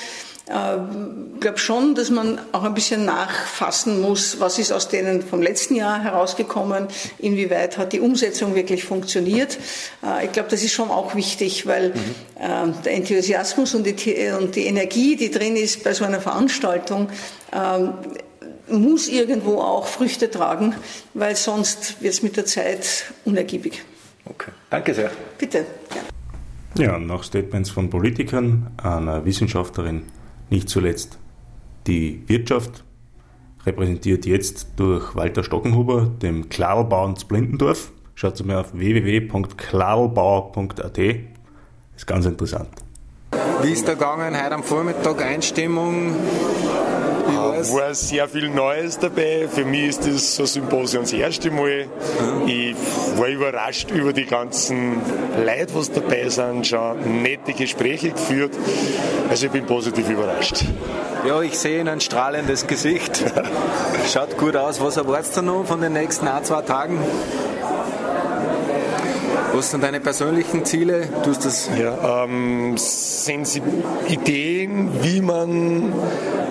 Ich 0.53 0.59
äh, 0.59 1.41
glaube 1.41 1.57
schon, 1.57 1.95
dass 1.95 2.11
man 2.11 2.39
auch 2.53 2.63
ein 2.65 2.75
bisschen 2.75 3.07
nachfassen 3.07 4.03
muss, 4.03 4.39
was 4.39 4.59
ist 4.59 4.71
aus 4.71 4.89
denen 4.89 5.23
vom 5.23 5.41
letzten 5.41 5.77
Jahr 5.77 6.03
herausgekommen, 6.03 6.89
inwieweit 7.19 7.79
hat 7.79 7.95
die 7.95 8.01
Umsetzung 8.01 8.55
wirklich 8.55 8.85
funktioniert. 8.85 9.59
Äh, 10.05 10.27
ich 10.27 10.33
glaube, 10.33 10.51
das 10.51 10.63
ist 10.63 10.75
schon 10.75 10.91
auch 10.91 11.15
wichtig, 11.15 11.67
weil 11.67 11.91
mhm. 11.91 11.95
äh, 12.39 12.83
der 12.85 12.93
Enthusiasmus 12.93 13.75
und 13.75 13.85
die, 13.87 14.31
und 14.39 14.55
die 14.55 14.67
Energie, 14.67 15.17
die 15.17 15.31
drin 15.31 15.57
ist 15.57 15.85
bei 15.85 15.95
so 15.95 16.05
einer 16.05 16.21
Veranstaltung, 16.21 17.09
ähm, 17.55 17.95
muss 18.69 19.09
irgendwo 19.09 19.59
auch 19.59 19.87
Früchte 19.87 20.31
tragen, 20.31 20.75
weil 21.15 21.35
sonst 21.35 22.03
wird 22.03 22.13
es 22.13 22.23
mit 22.23 22.37
der 22.37 22.45
Zeit 22.45 23.07
unergiebig. 23.25 23.83
Okay, 24.27 24.51
danke 24.69 24.93
sehr. 24.93 25.11
Bitte. 25.39 25.65
Ja, 26.77 26.99
nach 26.99 27.23
Statements 27.23 27.71
von 27.71 27.89
Politikern, 27.89 28.71
einer 28.83 29.25
Wissenschaftlerin, 29.25 30.03
nicht 30.53 30.69
zuletzt 30.69 31.19
die 31.89 32.23
Wirtschaft, 32.29 32.85
repräsentiert 33.67 34.25
jetzt 34.27 34.69
durch 34.77 35.17
Walter 35.17 35.43
Stockenhuber, 35.43 36.13
dem 36.23 36.49
Klarlbau 36.49 37.13
Blindendorf. 37.27 37.91
Schaut 38.15 38.45
mal 38.45 38.59
auf 38.59 38.73
www.klarlbau.at. 38.75 40.99
Ist 41.97 42.07
ganz 42.07 42.27
interessant. 42.27 42.69
Wie 43.63 43.73
ist 43.73 43.89
der 43.89 43.95
gegangen 43.95 44.37
heute 44.37 44.55
am 44.55 44.63
Vormittag? 44.63 45.23
Einstimmung? 45.23 46.15
Es 47.59 47.73
war 47.73 47.95
sehr 47.95 48.29
viel 48.29 48.49
Neues 48.49 48.99
dabei. 48.99 49.47
Für 49.49 49.65
mich 49.65 49.89
ist 49.89 50.07
das 50.07 50.37
so 50.37 50.45
Symposium 50.45 51.05
das 51.05 51.13
erste 51.13 51.51
Mal. 51.51 51.87
Ich 52.47 52.75
war 53.17 53.29
überrascht 53.29 53.91
über 53.91 54.13
die 54.13 54.27
ganzen 54.27 55.01
Leute, 55.45 55.75
was 55.75 55.91
dabei 55.93 56.29
sind, 56.29 56.67
schon 56.67 57.23
nette 57.23 57.53
Gespräche 57.53 58.11
geführt. 58.11 58.53
Also 59.29 59.47
ich 59.47 59.53
bin 59.53 59.67
positiv 59.67 60.09
überrascht. 60.09 60.65
Ja, 61.27 61.41
ich 61.41 61.57
sehe 61.59 61.81
Ihnen 61.81 61.89
ein 61.89 62.01
strahlendes 62.01 62.67
Gesicht. 62.67 63.25
Schaut 64.13 64.37
gut 64.39 64.57
aus. 64.57 64.81
Was 64.81 64.97
erwartest 64.97 65.37
du 65.37 65.43
noch 65.43 65.65
von 65.65 65.81
den 65.81 65.93
nächsten 65.93 66.27
ein, 66.27 66.45
zwei 66.45 66.63
Tagen? 66.63 66.99
Was 69.55 69.71
sind 69.71 69.83
deine 69.83 70.01
persönlichen 70.01 70.65
Ziele? 70.65 71.09
Du 71.25 71.31
hast 71.31 71.45
das 71.45 71.69
ja, 71.79 72.25
ähm, 72.25 72.77
Ideen, 74.09 74.91
wie 75.03 75.21
man 75.21 75.93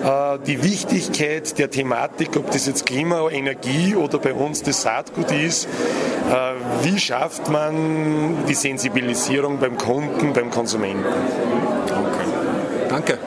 äh, 0.04 0.38
die 0.46 0.62
Wichtigkeit 0.62 1.58
der 1.58 1.68
Thematik, 1.68 2.36
ob 2.36 2.52
das 2.52 2.66
jetzt 2.66 2.86
Klima, 2.86 3.28
Energie 3.28 3.96
oder 3.96 4.18
bei 4.18 4.32
uns 4.32 4.62
das 4.62 4.82
Saatgut 4.82 5.32
ist, 5.32 5.64
äh, 5.64 6.84
wie 6.84 6.96
schafft 6.96 7.50
man 7.50 8.46
die 8.48 8.54
Sensibilisierung 8.54 9.58
beim 9.58 9.76
Kunden, 9.76 10.32
beim 10.32 10.50
Konsumenten? 10.50 11.04
Okay. 11.04 12.88
Danke. 12.88 13.18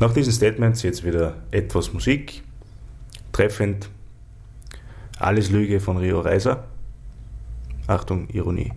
Nach 0.00 0.12
diesen 0.12 0.32
Statements 0.32 0.82
jetzt 0.82 1.04
wieder 1.04 1.34
etwas 1.52 1.92
Musik. 1.92 2.42
Treffend. 3.30 3.90
Alles 5.20 5.50
Lüge 5.50 5.78
von 5.78 5.98
Rio 5.98 6.20
Reiser. 6.20 6.64
Achtung, 7.86 8.28
Ironie. 8.32 8.72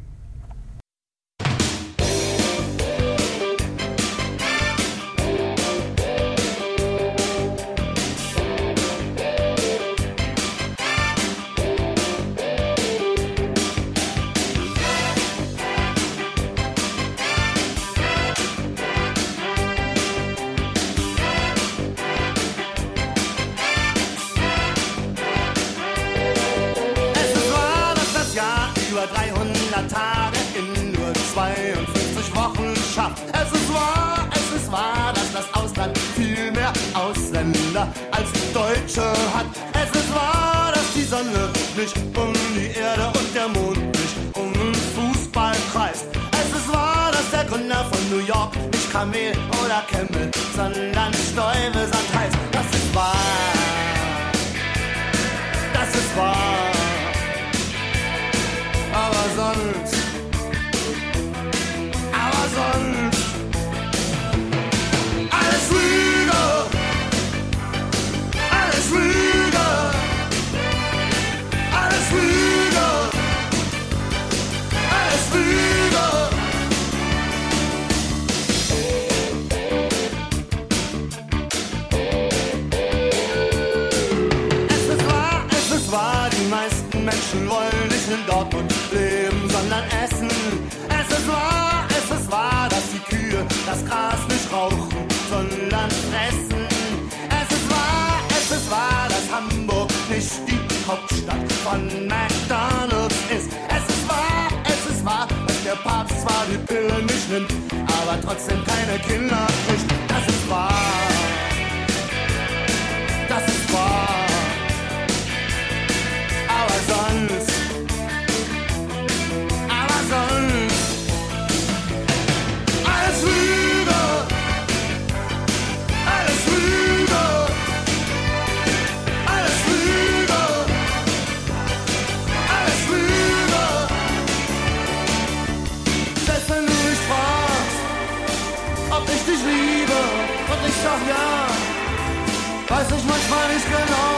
Weiß 142.71 142.87
ich 142.87 143.03
manchmal 143.03 143.53
nicht 143.53 143.65
genau, 143.65 144.11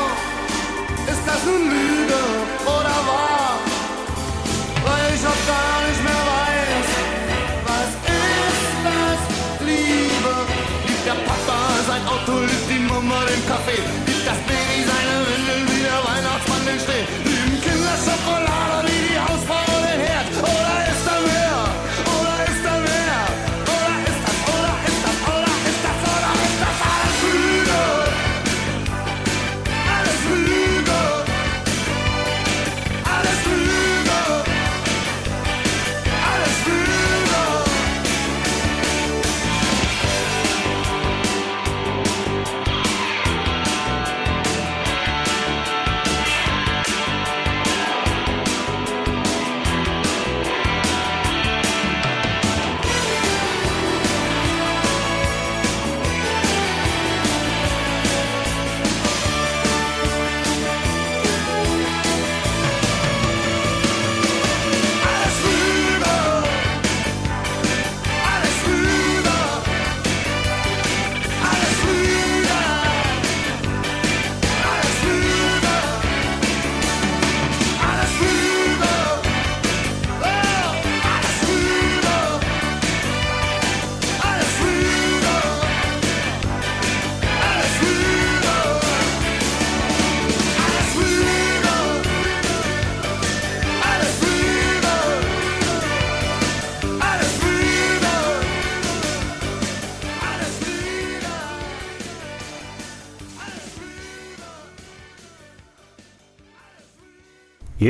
ist 1.11 1.23
das 1.25 1.43
nun 1.43 1.72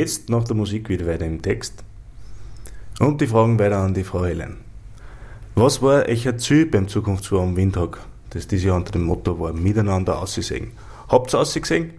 Jetzt 0.04 0.28
nach 0.28 0.44
der 0.44 0.54
Musik 0.54 0.90
wieder 0.90 1.06
weiter 1.06 1.24
im 1.24 1.40
Text. 1.40 1.82
Und 3.00 3.22
die 3.22 3.26
Fragen 3.26 3.58
weiter 3.58 3.78
an 3.78 3.94
die 3.94 4.04
Frau 4.04 4.26
Helen. 4.26 4.58
Was 5.54 5.80
war 5.80 6.04
euer 6.06 6.36
Ziel 6.36 6.66
beim 6.66 6.88
Zukunftsforum 6.88 7.56
Windhoek, 7.56 8.00
das 8.28 8.46
dieses 8.46 8.66
Jahr 8.66 8.76
unter 8.76 8.92
dem 8.92 9.04
Motto 9.04 9.40
war, 9.40 9.54
miteinander 9.54 10.20
aussehen? 10.20 10.72
Habt 11.08 11.32
ihr 11.32 11.38
ausgesehen? 11.40 11.94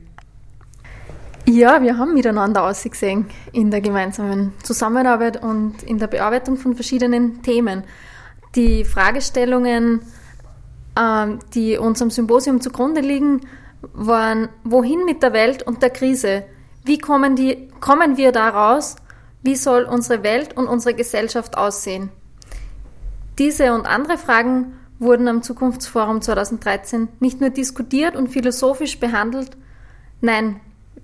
Ja, 1.47 1.81
wir 1.81 1.97
haben 1.97 2.13
miteinander 2.13 2.65
ausgesehen 2.65 3.25
in 3.53 3.71
der 3.71 3.81
gemeinsamen 3.81 4.53
Zusammenarbeit 4.61 5.41
und 5.41 5.81
in 5.81 5.97
der 5.97 6.05
Bearbeitung 6.05 6.57
von 6.57 6.75
verschiedenen 6.75 7.41
Themen. 7.41 7.85
Die 8.53 8.85
Fragestellungen, 8.85 10.01
ähm, 10.95 11.39
die 11.55 11.79
unserem 11.79 12.11
Symposium 12.11 12.61
zugrunde 12.61 13.01
liegen, 13.01 13.41
waren, 13.93 14.49
wohin 14.63 15.05
mit 15.05 15.23
der 15.23 15.33
Welt 15.33 15.63
und 15.63 15.81
der 15.81 15.89
Krise? 15.89 16.43
Wie 16.85 16.99
kommen, 16.99 17.35
die, 17.35 17.67
kommen 17.79 18.15
wir 18.15 18.31
da 18.31 18.49
raus? 18.49 18.95
Wie 19.41 19.55
soll 19.55 19.83
unsere 19.83 20.21
Welt 20.21 20.55
und 20.55 20.67
unsere 20.67 20.93
Gesellschaft 20.93 21.57
aussehen? 21.57 22.11
Diese 23.39 23.73
und 23.73 23.87
andere 23.87 24.19
Fragen 24.19 24.73
wurden 24.99 25.27
am 25.27 25.41
Zukunftsforum 25.41 26.21
2013 26.21 27.09
nicht 27.19 27.41
nur 27.41 27.49
diskutiert 27.49 28.15
und 28.15 28.29
philosophisch 28.29 28.99
behandelt, 28.99 29.57
nein, 30.21 30.61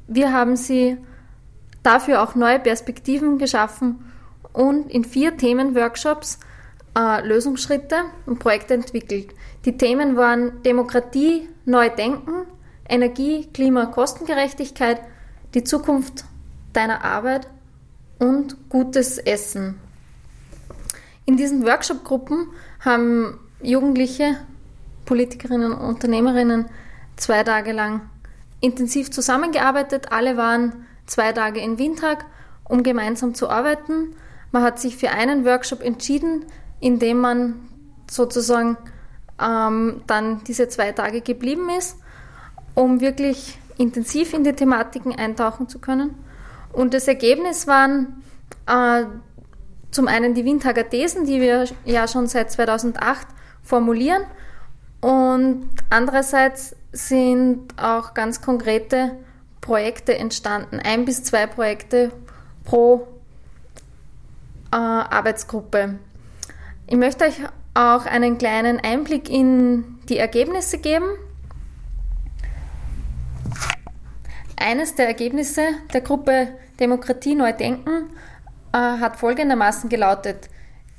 wir 0.07 0.31
haben 0.31 0.55
sie 0.55 0.97
dafür 1.83 2.21
auch 2.21 2.35
neue 2.35 2.59
Perspektiven 2.59 3.39
geschaffen 3.39 4.05
und 4.53 4.89
in 4.91 5.03
vier 5.03 5.35
Themenworkshops 5.35 6.39
äh, 6.97 7.25
Lösungsschritte 7.25 7.95
und 8.27 8.39
Projekte 8.39 8.75
entwickelt. 8.75 9.33
Die 9.65 9.77
Themen 9.77 10.15
waren 10.15 10.61
Demokratie, 10.63 11.49
neu 11.65 11.89
denken, 11.89 12.45
Energie, 12.87 13.47
Klima, 13.51 13.87
Kostengerechtigkeit, 13.87 15.01
die 15.53 15.63
Zukunft 15.63 16.25
deiner 16.73 17.03
Arbeit 17.03 17.47
und 18.19 18.69
gutes 18.69 19.17
Essen. 19.17 19.79
In 21.25 21.37
diesen 21.37 21.65
Workshop-Gruppen 21.65 22.47
haben 22.79 23.39
Jugendliche, 23.61 24.37
Politikerinnen 25.05 25.71
und 25.71 25.81
Unternehmerinnen 25.81 26.65
zwei 27.15 27.43
Tage 27.43 27.71
lang 27.73 28.01
intensiv 28.59 29.11
zusammengearbeitet. 29.11 30.11
Alle 30.11 30.37
waren 30.37 30.85
zwei 31.05 31.31
Tage 31.31 31.59
in 31.59 31.77
Windhag, 31.77 32.25
um 32.63 32.83
gemeinsam 32.83 33.33
zu 33.33 33.49
arbeiten. 33.49 34.15
Man 34.51 34.63
hat 34.63 34.79
sich 34.79 34.97
für 34.97 35.09
einen 35.11 35.45
Workshop 35.45 35.81
entschieden, 35.81 36.45
in 36.79 36.99
dem 36.99 37.19
man 37.19 37.55
sozusagen 38.09 38.77
ähm, 39.41 40.01
dann 40.07 40.43
diese 40.45 40.67
zwei 40.69 40.91
Tage 40.91 41.21
geblieben 41.21 41.69
ist, 41.77 41.97
um 42.75 43.01
wirklich 43.01 43.59
intensiv 43.77 44.33
in 44.33 44.43
die 44.43 44.53
Thematiken 44.53 45.15
eintauchen 45.15 45.67
zu 45.67 45.79
können. 45.79 46.15
Und 46.73 46.93
das 46.93 47.07
Ergebnis 47.07 47.67
waren 47.67 48.23
äh, 48.67 49.05
zum 49.91 50.07
einen 50.07 50.33
die 50.33 50.45
Windhager 50.45 50.87
Thesen, 50.87 51.25
die 51.25 51.41
wir 51.41 51.65
ja 51.85 52.07
schon 52.07 52.27
seit 52.27 52.51
2008 52.51 53.27
formulieren 53.61 54.23
und 55.01 55.67
andererseits 55.89 56.75
sind 56.91 57.73
auch 57.81 58.13
ganz 58.13 58.41
konkrete 58.41 59.17
Projekte 59.59 60.17
entstanden, 60.17 60.79
ein 60.79 61.05
bis 61.05 61.23
zwei 61.23 61.47
Projekte 61.47 62.11
pro 62.63 63.07
äh, 64.71 64.75
Arbeitsgruppe. 64.75 65.99
Ich 66.87 66.97
möchte 66.97 67.25
euch 67.25 67.39
auch 67.73 68.05
einen 68.05 68.37
kleinen 68.37 68.79
Einblick 68.79 69.29
in 69.29 69.99
die 70.09 70.17
Ergebnisse 70.17 70.77
geben. 70.77 71.05
Eines 74.61 74.95
der 74.95 75.07
Ergebnisse 75.07 75.63
der 75.91 76.01
Gruppe 76.01 76.49
Demokratie 76.79 77.35
neu 77.35 77.51
denken 77.51 78.11
äh, 78.73 78.77
hat 78.77 79.17
folgendermaßen 79.17 79.89
gelautet. 79.89 80.49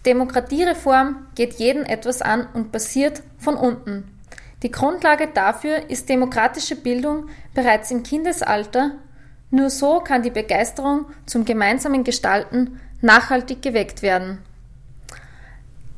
Demokratiereform 0.04 1.28
geht 1.36 1.54
jeden 1.54 1.86
etwas 1.86 2.22
an 2.22 2.48
und 2.54 2.72
passiert 2.72 3.22
von 3.38 3.54
unten. 3.54 4.18
Die 4.64 4.70
Grundlage 4.72 5.28
dafür 5.32 5.90
ist 5.90 6.08
demokratische 6.08 6.76
Bildung 6.76 7.28
bereits 7.54 7.90
im 7.92 8.02
Kindesalter. 8.02 8.92
Nur 9.50 9.70
so 9.70 10.00
kann 10.00 10.22
die 10.22 10.30
Begeisterung 10.30 11.06
zum 11.26 11.44
gemeinsamen 11.44 12.02
Gestalten 12.02 12.80
nachhaltig 13.00 13.62
geweckt 13.62 14.02
werden. 14.02 14.38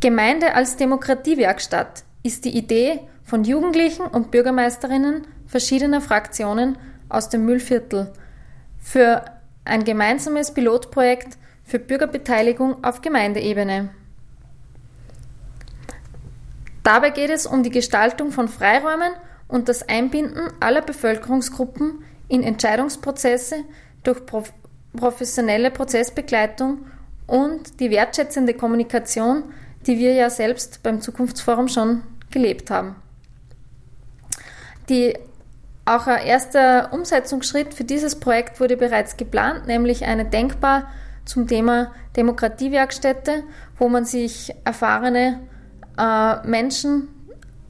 Gemeinde 0.00 0.54
als 0.54 0.76
Demokratiewerkstatt 0.76 2.04
ist 2.22 2.44
die 2.44 2.56
Idee 2.56 3.00
von 3.24 3.44
Jugendlichen 3.44 4.02
und 4.02 4.30
Bürgermeisterinnen 4.30 5.26
verschiedener 5.46 6.02
Fraktionen 6.02 6.76
aus 7.08 7.28
dem 7.28 7.44
Müllviertel 7.44 8.12
für 8.78 9.24
ein 9.64 9.84
gemeinsames 9.84 10.52
Pilotprojekt 10.52 11.38
für 11.64 11.78
Bürgerbeteiligung 11.78 12.84
auf 12.84 13.00
Gemeindeebene. 13.00 13.90
Dabei 16.82 17.10
geht 17.10 17.30
es 17.30 17.46
um 17.46 17.62
die 17.62 17.70
Gestaltung 17.70 18.30
von 18.30 18.48
Freiräumen 18.48 19.12
und 19.48 19.68
das 19.68 19.88
Einbinden 19.88 20.52
aller 20.60 20.82
Bevölkerungsgruppen 20.82 22.04
in 22.28 22.42
Entscheidungsprozesse 22.42 23.64
durch 24.02 24.20
professionelle 24.94 25.70
Prozessbegleitung 25.70 26.86
und 27.26 27.80
die 27.80 27.90
wertschätzende 27.90 28.52
Kommunikation, 28.52 29.44
die 29.86 29.98
wir 29.98 30.12
ja 30.12 30.28
selbst 30.28 30.82
beim 30.82 31.00
Zukunftsforum 31.00 31.68
schon 31.68 32.02
gelebt 32.30 32.70
haben. 32.70 32.96
Die, 34.88 35.14
auch 35.84 36.06
ein 36.06 36.24
erster 36.26 36.92
Umsetzungsschritt 36.92 37.74
für 37.74 37.84
dieses 37.84 38.18
Projekt 38.18 38.60
wurde 38.60 38.76
bereits 38.76 39.16
geplant, 39.16 39.66
nämlich 39.66 40.04
eine 40.04 40.24
denkbar 40.24 40.88
zum 41.24 41.46
Thema 41.46 41.92
Demokratiewerkstätte, 42.16 43.42
wo 43.78 43.88
man 43.88 44.04
sich 44.04 44.52
erfahrene 44.64 45.40
äh, 45.98 46.46
Menschen 46.46 47.08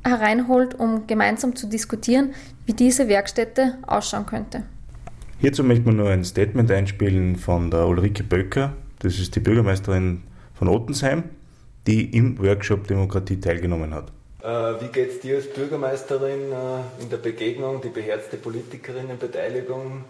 hereinholt, 0.04 0.74
um 0.78 1.06
gemeinsam 1.06 1.56
zu 1.56 1.66
diskutieren, 1.66 2.34
wie 2.66 2.72
diese 2.72 3.08
Werkstätte 3.08 3.78
ausschauen 3.86 4.26
könnte. 4.26 4.62
Hierzu 5.38 5.64
möchte 5.64 5.86
man 5.86 5.96
nur 5.96 6.10
ein 6.10 6.24
Statement 6.24 6.70
einspielen 6.70 7.36
von 7.36 7.70
der 7.70 7.86
Ulrike 7.86 8.22
Böcker, 8.22 8.74
das 9.00 9.18
ist 9.18 9.34
die 9.34 9.40
Bürgermeisterin 9.40 10.22
von 10.54 10.68
Ottensheim, 10.68 11.24
die 11.86 12.16
im 12.16 12.38
Workshop 12.38 12.86
Demokratie 12.86 13.38
teilgenommen 13.38 13.92
hat. 13.92 14.12
Äh, 14.44 14.80
wie 14.80 14.88
geht 14.88 15.10
es 15.10 15.20
dir 15.20 15.36
als 15.36 15.48
Bürgermeisterin 15.48 16.52
äh, 16.52 17.02
in 17.02 17.10
der 17.10 17.16
Begegnung, 17.16 17.80
die 17.80 17.88
beherzte 17.88 18.36
Politikerinnenbeteiligung? 18.36 20.04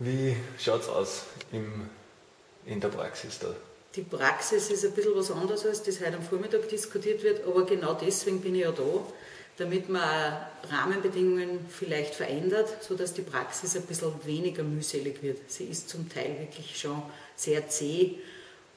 Wie 0.00 0.34
schaut 0.58 0.82
es 0.82 0.88
aus 0.88 1.22
im, 1.52 1.88
in 2.66 2.80
der 2.80 2.88
Praxis 2.88 3.38
da? 3.38 3.54
die 3.98 4.04
Praxis 4.04 4.70
ist 4.70 4.84
ein 4.84 4.92
bisschen 4.92 5.16
was 5.16 5.30
anderes, 5.30 5.66
als 5.66 5.82
das 5.82 6.00
heute 6.00 6.16
am 6.16 6.22
Vormittag 6.22 6.68
diskutiert 6.68 7.22
wird, 7.24 7.44
aber 7.44 7.66
genau 7.66 7.94
deswegen 7.94 8.40
bin 8.40 8.54
ich 8.54 8.62
ja 8.62 8.70
da, 8.70 8.82
damit 9.56 9.88
man 9.88 10.36
Rahmenbedingungen 10.70 11.66
vielleicht 11.68 12.14
verändert, 12.14 12.68
sodass 12.80 13.12
die 13.12 13.22
Praxis 13.22 13.74
ein 13.76 13.82
bisschen 13.82 14.12
weniger 14.24 14.62
mühselig 14.62 15.20
wird. 15.22 15.38
Sie 15.48 15.64
ist 15.64 15.88
zum 15.88 16.08
Teil 16.08 16.38
wirklich 16.38 16.78
schon 16.78 17.02
sehr 17.34 17.68
zäh 17.68 18.18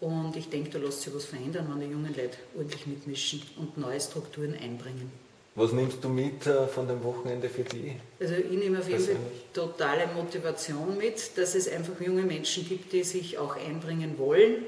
und 0.02 0.36
ich 0.36 0.50
denke, 0.50 0.72
da 0.72 0.80
lässt 0.80 1.02
sich 1.02 1.16
was 1.16 1.26
verändern, 1.26 1.68
wenn 1.70 1.80
die 1.80 1.94
jungen 1.94 2.14
Leute 2.14 2.38
ordentlich 2.58 2.86
mitmischen 2.88 3.42
und 3.58 3.78
neue 3.78 4.02
Strukturen 4.02 4.56
einbringen. 4.56 5.12
Was 5.56 5.72
nimmst 5.72 6.04
du 6.04 6.10
mit 6.10 6.46
äh, 6.48 6.68
von 6.68 6.88
dem 6.88 7.04
Wochenende 7.04 7.50
für 7.50 7.64
dich? 7.64 7.94
Also 8.20 8.36
ich 8.36 8.58
nehme 8.58 8.80
auf 8.80 8.90
jeden 8.90 9.04
Fall 9.04 9.16
totale 9.54 10.08
Motivation 10.08 10.98
mit, 10.98 11.38
dass 11.38 11.56
es 11.56 11.70
einfach 11.70 12.00
junge 12.00 12.24
Menschen 12.24 12.68
gibt, 12.68 12.92
die 12.94 13.04
sich 13.04 13.38
auch 13.38 13.56
einbringen 13.56 14.18
wollen 14.18 14.66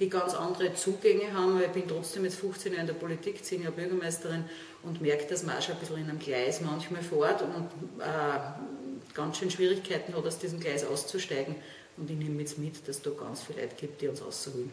die 0.00 0.08
ganz 0.08 0.34
andere 0.34 0.74
Zugänge 0.74 1.32
haben. 1.32 1.60
Ich 1.60 1.68
bin 1.68 1.86
trotzdem 1.86 2.24
jetzt 2.24 2.36
15 2.36 2.72
Jahre 2.72 2.82
in 2.82 2.86
der 2.88 2.94
Politik, 2.94 3.44
10 3.44 3.62
Jahre 3.62 3.74
Bürgermeisterin 3.74 4.44
und 4.82 5.00
merke, 5.00 5.26
dass 5.26 5.44
man 5.44 5.56
auch 5.56 5.62
schon 5.62 5.74
ein 5.74 5.80
bisschen 5.80 5.98
in 5.98 6.10
einem 6.10 6.18
Gleis 6.18 6.60
manchmal 6.60 7.02
fährt 7.02 7.42
und 7.42 7.68
äh, 8.00 9.14
ganz 9.14 9.38
schön 9.38 9.50
Schwierigkeiten 9.50 10.14
hat, 10.14 10.26
aus 10.26 10.38
diesem 10.38 10.58
Gleis 10.58 10.84
auszusteigen. 10.84 11.54
Und 11.96 12.10
ich 12.10 12.16
nehme 12.18 12.40
jetzt 12.40 12.58
mit, 12.58 12.86
dass 12.88 12.96
es 12.96 13.02
da 13.02 13.10
ganz 13.10 13.42
viele 13.42 13.62
Leute 13.62 13.74
gibt, 13.76 14.02
die 14.02 14.08
uns 14.08 14.24
rausholen. 14.24 14.70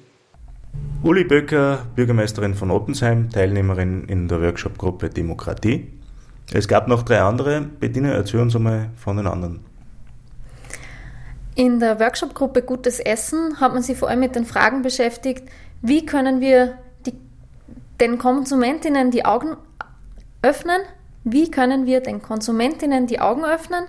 Uli 1.03 1.23
Böcker, 1.23 1.85
Bürgermeisterin 1.95 2.55
von 2.55 2.71
Ottensheim, 2.71 3.29
Teilnehmerin 3.29 4.05
in 4.05 4.27
der 4.27 4.41
Workshop-Gruppe 4.41 5.09
Demokratie. 5.09 5.91
Es 6.53 6.67
gab 6.67 6.87
noch 6.87 7.03
drei 7.03 7.21
andere. 7.21 7.61
Bettina, 7.61 8.11
erzähl 8.11 8.39
uns 8.39 8.55
einmal 8.55 8.89
von 8.95 9.17
den 9.17 9.27
anderen. 9.27 9.59
In 11.55 11.79
der 11.79 11.99
Workshop-Gruppe 11.99 12.61
Gutes 12.61 12.99
Essen 12.99 13.59
hat 13.59 13.73
man 13.73 13.83
sich 13.83 13.97
vor 13.97 14.09
allem 14.09 14.21
mit 14.21 14.35
den 14.35 14.45
Fragen 14.45 14.81
beschäftigt, 14.81 15.43
wie 15.81 16.05
können 16.05 16.39
wir 16.39 16.77
die, 17.05 17.13
den 17.99 18.17
Konsumentinnen 18.17 19.11
die 19.11 19.25
Augen 19.25 19.57
öffnen, 20.41 20.81
wie 21.23 21.51
können 21.51 21.85
wir 21.85 22.01
den 22.01 22.21
Konsumentinnen 22.21 23.05
die 23.07 23.19
Augen 23.19 23.43
öffnen 23.43 23.83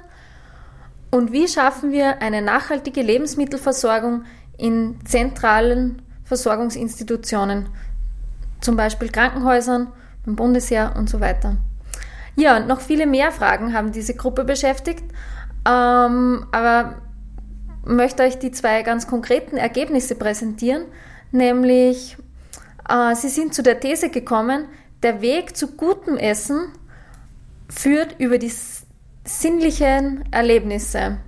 und 1.12 1.30
wie 1.30 1.46
schaffen 1.46 1.92
wir 1.92 2.22
eine 2.22 2.40
nachhaltige 2.40 3.02
Lebensmittelversorgung 3.02 4.24
in 4.56 4.98
zentralen 5.04 6.02
Versorgungsinstitutionen, 6.24 7.68
zum 8.60 8.76
Beispiel 8.76 9.10
Krankenhäusern, 9.10 9.92
beim 10.24 10.36
Bundesheer 10.36 10.94
und 10.96 11.10
so 11.10 11.20
weiter. 11.20 11.58
Ja, 12.34 12.60
noch 12.60 12.80
viele 12.80 13.06
mehr 13.06 13.30
Fragen 13.30 13.74
haben 13.74 13.92
diese 13.92 14.14
Gruppe 14.14 14.44
beschäftigt, 14.44 15.04
ähm, 15.68 16.46
aber 16.50 16.94
möchte 17.84 18.22
euch 18.22 18.38
die 18.38 18.50
zwei 18.50 18.82
ganz 18.82 19.06
konkreten 19.06 19.58
Ergebnisse 19.58 20.14
präsentieren, 20.14 20.86
nämlich 21.30 22.16
äh, 22.88 23.14
sie 23.14 23.28
sind 23.28 23.52
zu 23.52 23.62
der 23.62 23.80
These 23.80 24.08
gekommen, 24.08 24.64
der 25.02 25.20
Weg 25.20 25.58
zu 25.58 25.72
gutem 25.72 26.16
Essen 26.16 26.68
führt 27.68 28.18
über 28.18 28.38
die 28.38 28.52
sinnlichen 29.24 30.24
Erlebnisse. 30.30 31.18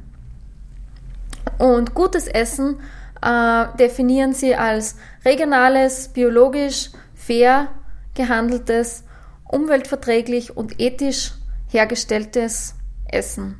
Und 1.58 1.94
gutes 1.94 2.26
Essen 2.26 2.80
äh, 3.22 3.66
definieren 3.78 4.32
sie 4.32 4.54
als 4.54 4.96
regionales, 5.24 6.08
biologisch, 6.08 6.90
fair 7.14 7.68
gehandeltes, 8.14 9.04
umweltverträglich 9.48 10.56
und 10.56 10.80
ethisch 10.80 11.32
hergestelltes 11.68 12.74
Essen. 13.06 13.58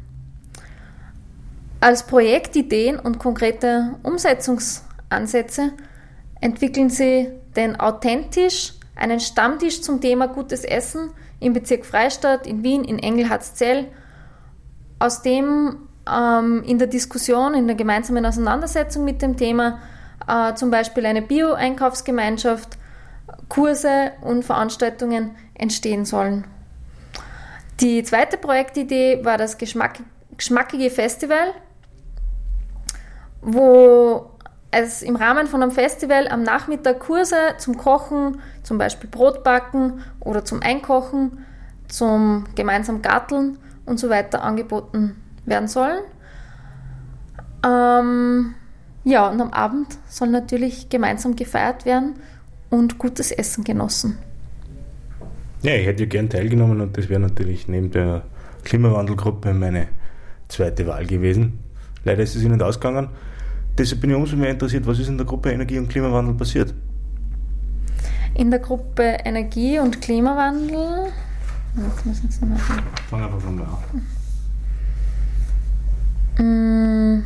Als 1.81 2.07
Projektideen 2.07 2.99
und 2.99 3.18
konkrete 3.18 3.97
Umsetzungsansätze 4.03 5.73
entwickeln 6.40 6.88
sie 6.88 7.31
den 7.57 7.79
authentisch 7.79 8.75
einen 8.97 9.20
Stammtisch 9.20 9.83
zum 9.83 10.01
Thema 10.01 10.29
gutes 10.29 10.64
Essen 10.64 11.11
im 11.40 11.53
Bezirk 11.53 11.85
Freistadt, 11.85 12.47
in 12.47 12.62
Wien, 12.62 12.85
in 12.85 12.99
Engelhardzell, 12.99 13.88
aus 14.98 15.22
dem 15.22 15.76
ähm, 16.11 16.62
in 16.64 16.78
der 16.78 16.88
Diskussion, 16.88 17.54
in 17.54 17.66
der 17.66 17.76
gemeinsamen 17.76 18.24
Auseinandersetzung 18.26 19.04
mit 19.04 19.22
dem 19.22 19.37
Thema 19.37 19.78
äh, 20.26 20.54
zum 20.54 20.70
Beispiel 20.70 21.07
eine 21.07 21.22
Bio-Einkaufsgemeinschaft, 21.22 22.78
Kurse 23.48 24.12
und 24.22 24.44
Veranstaltungen 24.44 25.35
entstehen 25.54 26.04
sollen. 26.04 26.44
Die 27.80 28.02
zweite 28.02 28.37
Projektidee 28.37 29.24
war 29.24 29.38
das 29.38 29.59
Geschmack, 29.59 30.00
geschmackige 30.37 30.90
Festival, 30.90 31.52
wo 33.42 34.30
es 34.70 35.02
im 35.02 35.16
Rahmen 35.16 35.46
von 35.46 35.62
einem 35.62 35.72
Festival 35.72 36.28
am 36.28 36.42
Nachmittag 36.42 37.00
Kurse 37.00 37.37
zum 37.59 37.76
Kochen, 37.76 38.40
zum 38.62 38.78
Beispiel 38.78 39.09
Brotbacken 39.09 40.02
oder 40.20 40.44
zum 40.44 40.62
Einkochen, 40.62 41.44
zum 41.88 42.44
gemeinsam 42.54 43.02
Garteln 43.02 43.59
und 43.87 43.99
so 43.99 44.11
weiter 44.11 44.42
angeboten 44.42 45.16
werden 45.44 45.68
sollen. 45.68 46.03
Ähm, 47.64 48.55
ja, 49.05 49.29
und 49.29 49.40
am 49.40 49.51
Abend 49.53 49.99
soll 50.09 50.29
natürlich 50.29 50.88
gemeinsam 50.88 51.37
gefeiert 51.37 51.85
werden 51.85 52.14
und 52.70 52.99
gutes 52.99 53.31
Essen 53.31 53.64
genossen. 53.64 54.18
Ja, 55.62 55.75
ich 55.75 55.87
hätte 55.87 56.03
ja 56.05 56.09
gern 56.09 56.29
teilgenommen 56.29 56.81
und 56.81 56.97
das 56.97 57.09
wäre 57.09 57.20
natürlich 57.20 57.68
neben 57.68 57.90
der 57.90 58.23
Klimawandelgruppe 58.64 59.55
meine 59.55 59.88
zweite 60.49 60.87
Wahl 60.87 61.07
gewesen. 61.07 61.59
Leider 62.05 62.23
ist 62.23 62.37
es 62.37 62.42
nicht 62.42 62.62
ausgegangen. 62.62 63.09
Deshalb 63.77 64.01
bin 64.01 64.11
ich 64.11 64.16
umso 64.16 64.37
mehr 64.37 64.51
interessiert, 64.51 64.87
was 64.87 64.99
ist 64.99 65.09
in 65.09 65.16
der 65.16 65.27
Gruppe 65.27 65.51
Energie 65.51 65.79
und 65.79 65.88
Klimawandel 65.88 66.35
passiert? 66.35 66.75
In 68.35 68.51
der 68.51 68.61
Gruppe 68.61 69.16
Energie 69.25 69.79
und 69.79 70.01
Klimawandel. 70.01 71.12
Jetzt 71.76 72.06
müssen 72.06 72.30
Sie 72.30 72.46
mal 72.46 72.56
Fang 72.58 73.22
einfach 73.22 73.40
von 73.40 73.56
da 73.56 73.64
an. 76.38 76.44
Mm. 76.44 77.24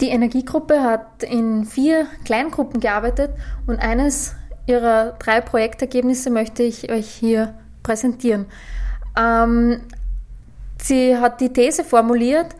Die 0.00 0.08
Energiegruppe 0.08 0.82
hat 0.82 1.22
in 1.22 1.64
vier 1.64 2.06
Kleingruppen 2.24 2.80
gearbeitet 2.80 3.32
und 3.66 3.80
eines 3.80 4.34
ihrer 4.66 5.12
drei 5.18 5.40
Projektergebnisse 5.40 6.30
möchte 6.30 6.62
ich 6.62 6.90
euch 6.90 7.08
hier 7.08 7.54
präsentieren. 7.82 8.46
Ähm, 9.18 9.80
Sie 10.80 11.16
hat 11.16 11.40
die 11.40 11.52
These 11.52 11.82
formuliert, 11.82 12.54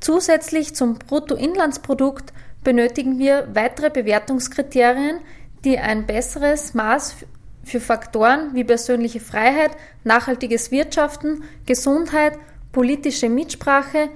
zusätzlich 0.00 0.74
zum 0.74 0.94
Bruttoinlandsprodukt 0.94 2.32
benötigen 2.62 3.18
wir 3.18 3.48
weitere 3.52 3.90
Bewertungskriterien, 3.90 5.20
die 5.64 5.78
ein 5.78 6.06
besseres 6.06 6.74
Maß 6.74 7.16
für 7.64 7.80
Faktoren 7.80 8.54
wie 8.54 8.64
persönliche 8.64 9.20
Freiheit, 9.20 9.70
nachhaltiges 10.04 10.70
Wirtschaften, 10.70 11.44
Gesundheit, 11.66 12.38
politische 12.72 13.28
Mitsprache, 13.28 14.10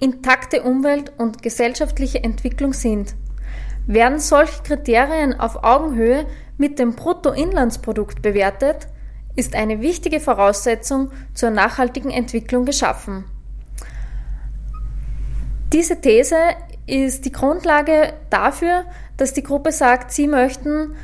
intakte 0.00 0.62
Umwelt 0.62 1.12
und 1.18 1.42
gesellschaftliche 1.42 2.24
Entwicklung 2.24 2.72
sind. 2.72 3.14
Werden 3.86 4.18
solche 4.18 4.62
Kriterien 4.62 5.38
auf 5.38 5.62
Augenhöhe 5.62 6.26
mit 6.56 6.78
dem 6.78 6.94
Bruttoinlandsprodukt 6.94 8.22
bewertet, 8.22 8.88
ist 9.34 9.54
eine 9.54 9.80
wichtige 9.80 10.20
Voraussetzung 10.20 11.10
zur 11.34 11.50
nachhaltigen 11.50 12.10
Entwicklung 12.10 12.64
geschaffen. 12.64 13.24
Diese 15.72 16.00
These 16.00 16.36
ist 16.86 17.24
die 17.24 17.32
Grundlage 17.32 18.12
dafür, 18.28 18.84
dass 19.22 19.32
die 19.32 19.44
Gruppe 19.44 19.70
sagt, 19.70 20.10
sie 20.10 20.26
möchten 20.26 20.96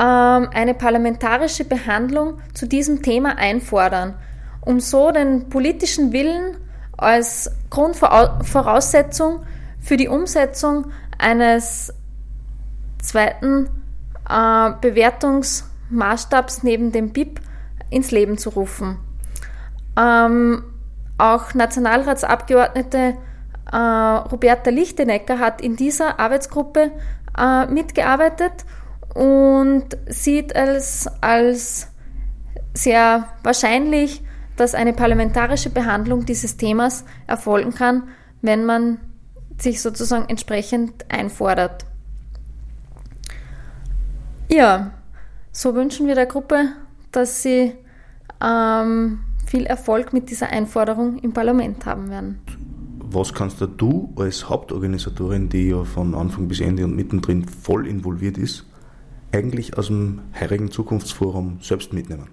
ähm, 0.00 0.48
eine 0.54 0.74
parlamentarische 0.74 1.64
Behandlung 1.64 2.38
zu 2.54 2.66
diesem 2.68 3.02
Thema 3.02 3.36
einfordern, 3.36 4.14
um 4.60 4.78
so 4.78 5.10
den 5.10 5.48
politischen 5.48 6.12
Willen 6.12 6.56
als 6.96 7.50
Grundvoraussetzung 7.70 9.40
für 9.80 9.96
die 9.96 10.06
Umsetzung 10.06 10.92
eines 11.18 11.92
zweiten 13.02 13.68
äh, 14.30 14.70
Bewertungsmaßstabs 14.80 16.62
neben 16.62 16.92
dem 16.92 17.12
BIP 17.12 17.40
ins 17.90 18.12
Leben 18.12 18.38
zu 18.38 18.50
rufen. 18.50 18.98
Ähm, 19.98 20.62
auch 21.18 21.54
Nationalratsabgeordnete 21.54 23.14
äh, 23.72 23.76
Roberta 23.76 24.70
Lichtenecker 24.70 25.40
hat 25.40 25.60
in 25.60 25.74
dieser 25.74 26.20
Arbeitsgruppe 26.20 26.92
äh, 27.38 27.66
mitgearbeitet 27.66 28.64
und 29.14 29.96
sieht 30.06 30.52
es 30.52 31.08
als 31.20 31.88
sehr 32.74 33.28
wahrscheinlich, 33.42 34.22
dass 34.56 34.74
eine 34.74 34.92
parlamentarische 34.92 35.70
Behandlung 35.70 36.26
dieses 36.26 36.56
Themas 36.56 37.04
erfolgen 37.26 37.74
kann, 37.74 38.08
wenn 38.42 38.64
man 38.64 39.00
sich 39.58 39.80
sozusagen 39.80 40.28
entsprechend 40.28 41.10
einfordert. 41.10 41.86
Ja, 44.50 44.90
so 45.52 45.74
wünschen 45.74 46.06
wir 46.06 46.14
der 46.14 46.26
Gruppe, 46.26 46.72
dass 47.12 47.42
sie 47.42 47.74
ähm, 48.42 49.20
viel 49.46 49.66
Erfolg 49.66 50.12
mit 50.12 50.30
dieser 50.30 50.48
Einforderung 50.48 51.18
im 51.18 51.32
Parlament 51.32 51.86
haben 51.86 52.10
werden. 52.10 52.40
Was 53.14 53.32
kannst 53.32 53.60
du 53.60 54.12
als 54.16 54.48
Hauptorganisatorin, 54.48 55.48
die 55.48 55.68
ja 55.68 55.84
von 55.84 56.16
Anfang 56.16 56.48
bis 56.48 56.58
Ende 56.58 56.84
und 56.84 56.96
mittendrin 56.96 57.46
voll 57.46 57.86
involviert 57.86 58.36
ist, 58.36 58.64
eigentlich 59.32 59.78
aus 59.78 59.86
dem 59.86 60.20
heurigen 60.38 60.72
Zukunftsforum 60.72 61.58
selbst 61.62 61.92
mitnehmen? 61.92 62.26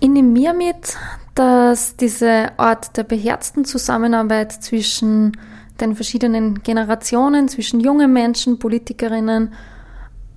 Ich 0.00 0.08
nehme 0.08 0.30
mir 0.30 0.52
mit, 0.52 0.96
dass 1.36 1.96
diese 1.96 2.58
Art 2.58 2.96
der 2.96 3.04
beherzten 3.04 3.64
Zusammenarbeit 3.64 4.50
zwischen 4.50 5.36
den 5.80 5.94
verschiedenen 5.94 6.64
Generationen, 6.64 7.48
zwischen 7.48 7.78
jungen 7.78 8.12
Menschen, 8.12 8.58
Politikerinnen 8.58 9.52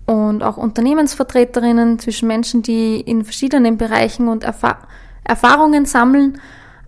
und 0.06 0.44
auch 0.44 0.58
Unternehmensvertreterinnen, 0.58 1.98
zwischen 1.98 2.28
Menschen, 2.28 2.62
die 2.62 3.02
in 3.02 3.24
verschiedenen 3.24 3.78
Bereichen 3.78 4.28
und 4.28 4.44
Erfa 4.44 4.78
Erfahrungen 5.24 5.86
sammeln, 5.86 6.40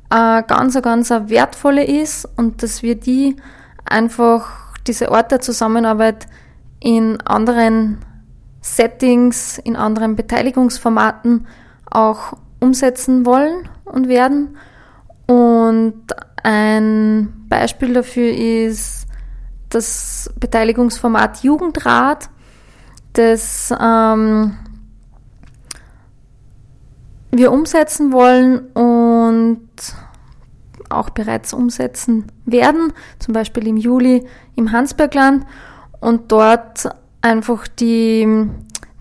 äh, 0.09 0.43
ganz, 0.43 0.81
ganz 0.81 1.09
wertvolle 1.09 1.83
ist 1.83 2.27
und 2.37 2.63
dass 2.63 2.83
wir 2.83 2.95
die 2.95 3.35
einfach, 3.85 4.73
diese 4.87 5.11
Art 5.11 5.31
der 5.31 5.41
Zusammenarbeit 5.41 6.27
in 6.79 7.21
anderen 7.21 7.99
Settings, 8.61 9.57
in 9.59 9.75
anderen 9.75 10.15
Beteiligungsformaten 10.15 11.47
auch 11.89 12.33
umsetzen 12.59 13.25
wollen 13.25 13.69
und 13.85 14.07
werden. 14.07 14.57
Und 15.27 16.05
ein 16.43 17.45
Beispiel 17.47 17.93
dafür 17.93 18.31
ist 18.31 19.07
das 19.69 20.33
Beteiligungsformat 20.39 21.43
Jugendrat, 21.43 22.29
das 23.13 23.73
ähm, 23.79 24.57
wir 27.31 27.51
umsetzen 27.51 28.11
wollen 28.11 28.59
und 28.73 29.69
auch 30.89 31.11
bereits 31.11 31.53
umsetzen 31.53 32.25
werden, 32.45 32.93
zum 33.19 33.33
Beispiel 33.33 33.67
im 33.67 33.77
Juli 33.77 34.25
im 34.55 34.71
Hansbergland 34.71 35.45
und 35.99 36.31
dort 36.31 36.89
einfach 37.21 37.67
die, 37.67 38.47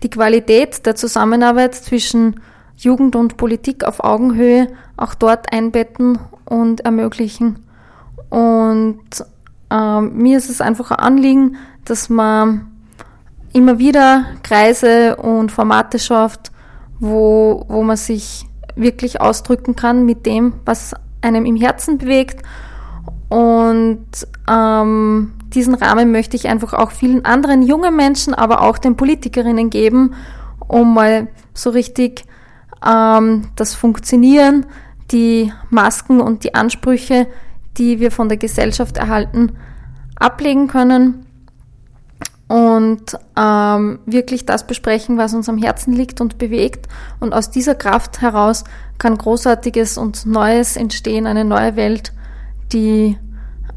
die 0.03 0.09
Qualität 0.09 0.85
der 0.85 0.95
Zusammenarbeit 0.95 1.75
zwischen 1.75 2.39
Jugend 2.77 3.15
und 3.15 3.37
Politik 3.37 3.83
auf 3.83 4.03
Augenhöhe 4.03 4.67
auch 4.97 5.15
dort 5.15 5.51
einbetten 5.51 6.19
und 6.45 6.81
ermöglichen. 6.81 7.65
Und 8.29 9.01
äh, 9.71 10.01
mir 10.01 10.37
ist 10.37 10.49
es 10.49 10.61
einfach 10.61 10.91
ein 10.91 10.99
Anliegen, 10.99 11.57
dass 11.85 12.09
man 12.09 12.71
immer 13.53 13.79
wieder 13.79 14.25
Kreise 14.43 15.15
und 15.15 15.51
Formate 15.51 15.99
schafft, 15.99 16.51
wo, 16.99 17.65
wo 17.67 17.83
man 17.83 17.97
sich 17.97 18.45
wirklich 18.75 19.21
ausdrücken 19.21 19.75
kann 19.75 20.05
mit 20.05 20.25
dem, 20.25 20.53
was 20.65 20.93
einem 21.21 21.45
im 21.45 21.55
Herzen 21.55 21.97
bewegt. 21.97 22.43
Und 23.29 24.07
ähm, 24.49 25.33
diesen 25.53 25.75
Rahmen 25.75 26.11
möchte 26.11 26.35
ich 26.35 26.47
einfach 26.47 26.73
auch 26.73 26.91
vielen 26.91 27.25
anderen 27.25 27.63
jungen 27.63 27.95
Menschen, 27.95 28.33
aber 28.33 28.61
auch 28.61 28.77
den 28.77 28.95
Politikerinnen 28.95 29.69
geben, 29.69 30.13
um 30.67 30.93
mal 30.93 31.27
so 31.53 31.69
richtig 31.69 32.25
ähm, 32.85 33.49
das 33.55 33.75
Funktionieren, 33.75 34.65
die 35.11 35.51
Masken 35.69 36.21
und 36.21 36.43
die 36.43 36.55
Ansprüche, 36.55 37.27
die 37.77 37.99
wir 37.99 38.11
von 38.11 38.29
der 38.29 38.37
Gesellschaft 38.37 38.97
erhalten, 38.97 39.53
ablegen 40.15 40.67
können 40.67 41.25
und 42.49 43.17
ähm, 43.37 43.99
wirklich 44.07 44.45
das 44.45 44.65
besprechen, 44.65 45.19
was 45.19 45.35
uns 45.35 45.47
am 45.47 45.59
Herzen 45.59 45.93
liegt 45.93 46.19
und 46.19 46.39
bewegt. 46.39 46.87
Und 47.19 47.31
aus 47.31 47.51
dieser 47.51 47.75
Kraft 47.75 48.21
heraus 48.21 48.63
kann 48.97 49.19
Großartiges 49.19 49.99
und 49.99 50.25
Neues 50.25 50.75
entstehen, 50.75 51.27
eine 51.27 51.45
neue 51.45 51.75
Welt, 51.75 52.11
die 52.73 53.19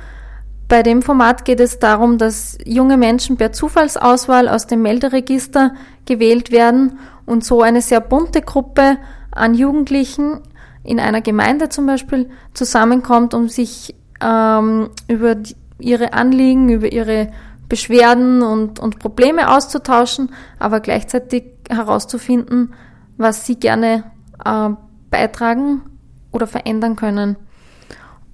Bei 0.72 0.82
dem 0.82 1.02
Format 1.02 1.44
geht 1.44 1.60
es 1.60 1.80
darum, 1.80 2.16
dass 2.16 2.56
junge 2.64 2.96
Menschen 2.96 3.36
per 3.36 3.52
Zufallsauswahl 3.52 4.48
aus 4.48 4.66
dem 4.66 4.80
Melderegister 4.80 5.74
gewählt 6.06 6.50
werden 6.50 6.98
und 7.26 7.44
so 7.44 7.60
eine 7.60 7.82
sehr 7.82 8.00
bunte 8.00 8.40
Gruppe 8.40 8.96
an 9.32 9.52
Jugendlichen 9.52 10.40
in 10.82 10.98
einer 10.98 11.20
Gemeinde 11.20 11.68
zum 11.68 11.84
Beispiel 11.84 12.30
zusammenkommt, 12.54 13.34
um 13.34 13.50
sich 13.50 13.94
ähm, 14.22 14.88
über 15.08 15.34
die, 15.34 15.56
ihre 15.78 16.14
Anliegen, 16.14 16.70
über 16.70 16.90
ihre 16.90 17.30
Beschwerden 17.68 18.40
und, 18.40 18.80
und 18.80 18.98
Probleme 18.98 19.54
auszutauschen, 19.54 20.30
aber 20.58 20.80
gleichzeitig 20.80 21.44
herauszufinden, 21.68 22.72
was 23.18 23.44
sie 23.44 23.56
gerne 23.56 24.04
äh, 24.42 24.70
beitragen 25.10 25.82
oder 26.30 26.46
verändern 26.46 26.96
können. 26.96 27.36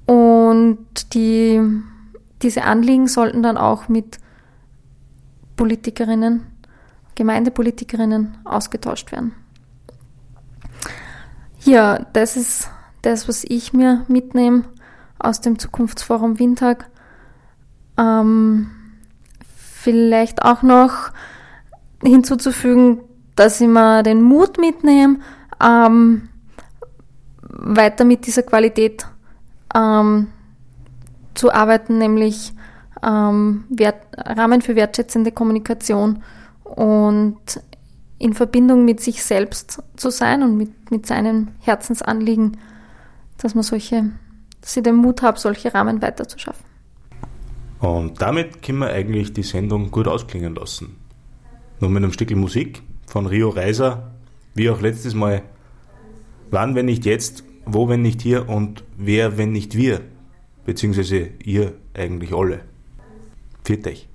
Und 0.07 1.13
die, 1.15 1.61
diese 2.43 2.65
Anliegen 2.65 3.07
sollten 3.07 3.43
dann 3.43 3.57
auch 3.57 3.89
mit 3.89 4.19
Politikerinnen, 5.57 6.47
Gemeindepolitikerinnen 7.15 8.39
ausgetauscht 8.45 9.11
werden. 9.13 9.35
Ja, 11.61 11.99
das 12.13 12.37
ist 12.37 12.71
das, 13.03 13.29
was 13.29 13.45
ich 13.45 13.73
mir 13.73 14.05
mitnehme 14.09 14.65
aus 15.19 15.41
dem 15.41 15.59
Zukunftsforum 15.59 16.39
Windtag. 16.39 16.89
Ähm, 17.97 18.71
vielleicht 19.43 20.43
auch 20.43 20.63
noch 20.63 21.11
hinzuzufügen, 22.03 23.01
dass 23.35 23.61
ich 23.61 23.69
mir 23.69 24.03
den 24.03 24.23
Mut 24.23 24.59
mitnehme, 24.59 25.19
ähm, 25.61 26.29
weiter 27.43 28.05
mit 28.05 28.27
dieser 28.27 28.43
Qualität 28.43 29.07
ähm, 29.75 30.29
zu 31.39 31.53
arbeiten, 31.53 31.99
nämlich 31.99 32.53
ähm, 33.03 33.65
Wert, 33.71 34.07
Rahmen 34.17 34.63
für 34.63 34.75
wertschätzende 34.75 35.33
Kommunikation 35.33 36.23
und 36.65 37.39
in 38.19 38.35
Verbindung 38.35 38.85
mit 38.85 39.01
sich 39.01 39.23
selbst 39.23 39.83
zu 39.97 40.11
sein 40.11 40.43
und 40.43 40.57
mit, 40.57 40.91
mit 40.91 41.07
seinen 41.07 41.53
Herzensanliegen, 41.61 42.57
dass 43.39 43.55
man 43.55 43.63
solche 43.63 44.11
dass 44.61 44.77
ich 44.77 44.83
den 44.83 44.97
Mut 44.97 45.23
habe, 45.23 45.39
solche 45.39 45.73
Rahmen 45.73 46.03
weiterzuschaffen. 46.03 46.65
Und 47.81 48.21
damit 48.21 48.61
können 48.63 48.79
wir 48.79 48.91
eigentlich 48.91 49.33
die 49.33 49.43
Sendung 49.43 49.91
gut 49.91 50.09
ausklingen 50.09 50.55
lassen. 50.55 50.97
Nur 51.81 51.91
mit 51.91 52.03
einem 52.03 52.13
Stück 52.13 52.35
Musik 52.35 52.83
von 53.07 53.27
Rio 53.27 53.51
Reiser, 53.51 54.11
wie 54.55 54.69
auch 54.69 54.81
letztes 54.81 55.15
Mal. 55.15 55.43
Wann, 56.51 56.75
wenn 56.75 56.87
nicht 56.87 57.05
jetzt, 57.05 57.45
wo, 57.67 57.89
wenn 57.89 58.03
nicht 58.03 58.21
hier 58.21 58.49
und 58.49 58.83
wer, 58.97 59.39
wenn 59.39 59.53
nicht 59.53 59.77
wir, 59.77 60.01
beziehungsweise 60.69 61.31
ihr 61.45 61.73
eigentlich 61.95 62.31
alle. 62.31 62.61
Viert 63.65 63.87
euch. 63.87 64.07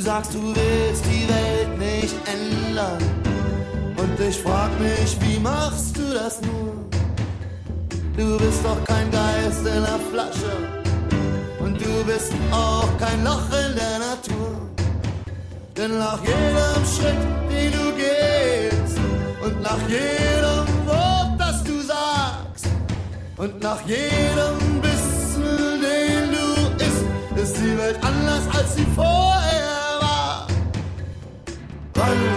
sagst, 0.00 0.34
du 0.34 0.40
willst 0.42 1.04
die 1.06 1.26
Welt 1.28 1.78
nicht 1.78 2.14
ändern. 2.28 2.98
Und 3.96 4.20
ich 4.20 4.36
frag 4.36 4.70
mich, 4.78 5.16
wie 5.22 5.38
machst 5.38 5.96
du 5.96 6.02
das 6.12 6.42
nur? 6.42 6.74
Du 8.16 8.36
bist 8.38 8.62
doch 8.64 8.84
kein 8.84 9.10
Geist 9.10 9.60
in 9.60 9.82
der 9.82 10.00
Flasche. 10.12 10.83
Du 12.04 12.12
bist 12.12 12.34
auch 12.50 12.88
kein 12.98 13.24
Loch 13.24 13.46
in 13.48 13.74
der 13.76 13.98
Natur. 13.98 14.68
Denn 15.74 15.98
nach 15.98 16.20
jedem 16.20 16.84
Schritt, 16.84 17.16
den 17.50 17.72
du 17.72 17.94
gehst, 17.96 18.98
und 19.42 19.62
nach 19.62 19.80
jedem 19.88 20.86
Wort, 20.86 21.38
das 21.38 21.64
du 21.64 21.80
sagst, 21.80 22.66
und 23.38 23.62
nach 23.62 23.80
jedem 23.86 24.82
Bissen, 24.82 25.80
den 25.80 26.32
du 26.32 26.84
isst, 26.84 27.42
ist 27.42 27.56
die 27.56 27.78
Welt 27.78 27.98
anders 28.02 28.54
als 28.54 28.76
sie 28.76 28.86
vorher 28.94 29.64
wann, 30.00 30.46
wenn 31.94 32.33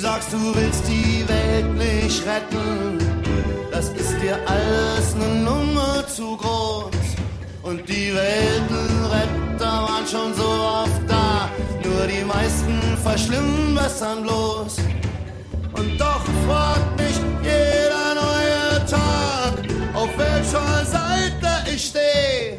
sagst, 0.00 0.32
du 0.32 0.54
willst 0.54 0.84
die 0.88 1.24
Welt 1.28 1.74
nicht 1.76 2.24
retten. 2.26 2.98
Das 3.70 3.90
ist 3.90 4.14
dir 4.22 4.38
alles 4.46 5.14
eine 5.14 5.42
Nummer 5.44 6.06
zu 6.06 6.36
groß. 6.36 6.90
Und 7.62 7.86
die 7.86 8.12
Weltenretter 8.14 9.74
waren 9.88 10.06
schon 10.06 10.32
so 10.34 10.48
oft 10.84 11.02
da. 11.06 11.50
Nur 11.84 12.06
die 12.06 12.24
meisten 12.24 12.80
verschlimmbessern 13.02 14.22
bloß. 14.22 14.78
Und 15.72 16.00
doch 16.00 16.24
freut 16.46 16.88
mich 16.96 17.16
jeder 17.42 18.08
neue 18.24 18.86
Tag, 18.86 19.52
auf 19.94 20.08
welcher 20.16 20.84
Seite 20.86 21.70
ich 21.74 21.86
stehe. 21.88 22.58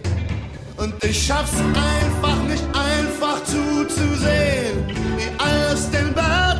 Und 0.77 1.03
ich 1.03 1.25
schaff's 1.25 1.57
einfach 1.57 2.41
nicht 2.47 2.63
einfach 2.73 3.43
zuzusehen, 3.43 4.77
wie 5.17 5.29
alles 5.43 5.89
den 5.89 6.13
Berg 6.13 6.50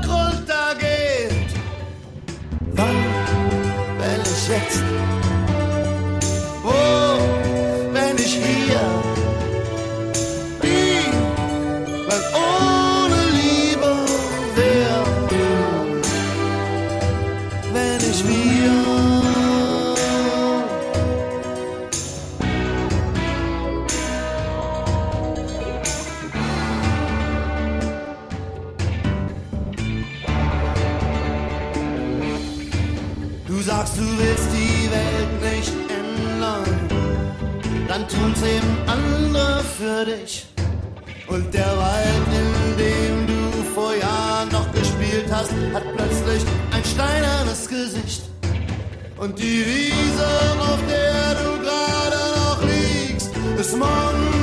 Und 49.21 49.37
die 49.37 49.63
Wiese, 49.67 50.27
auf 50.59 50.79
der 50.89 51.35
du 51.35 51.61
gerade 51.61 52.21
noch 52.39 52.63
liegst, 52.63 53.29
ist 53.59 53.77
morgen 53.77 54.40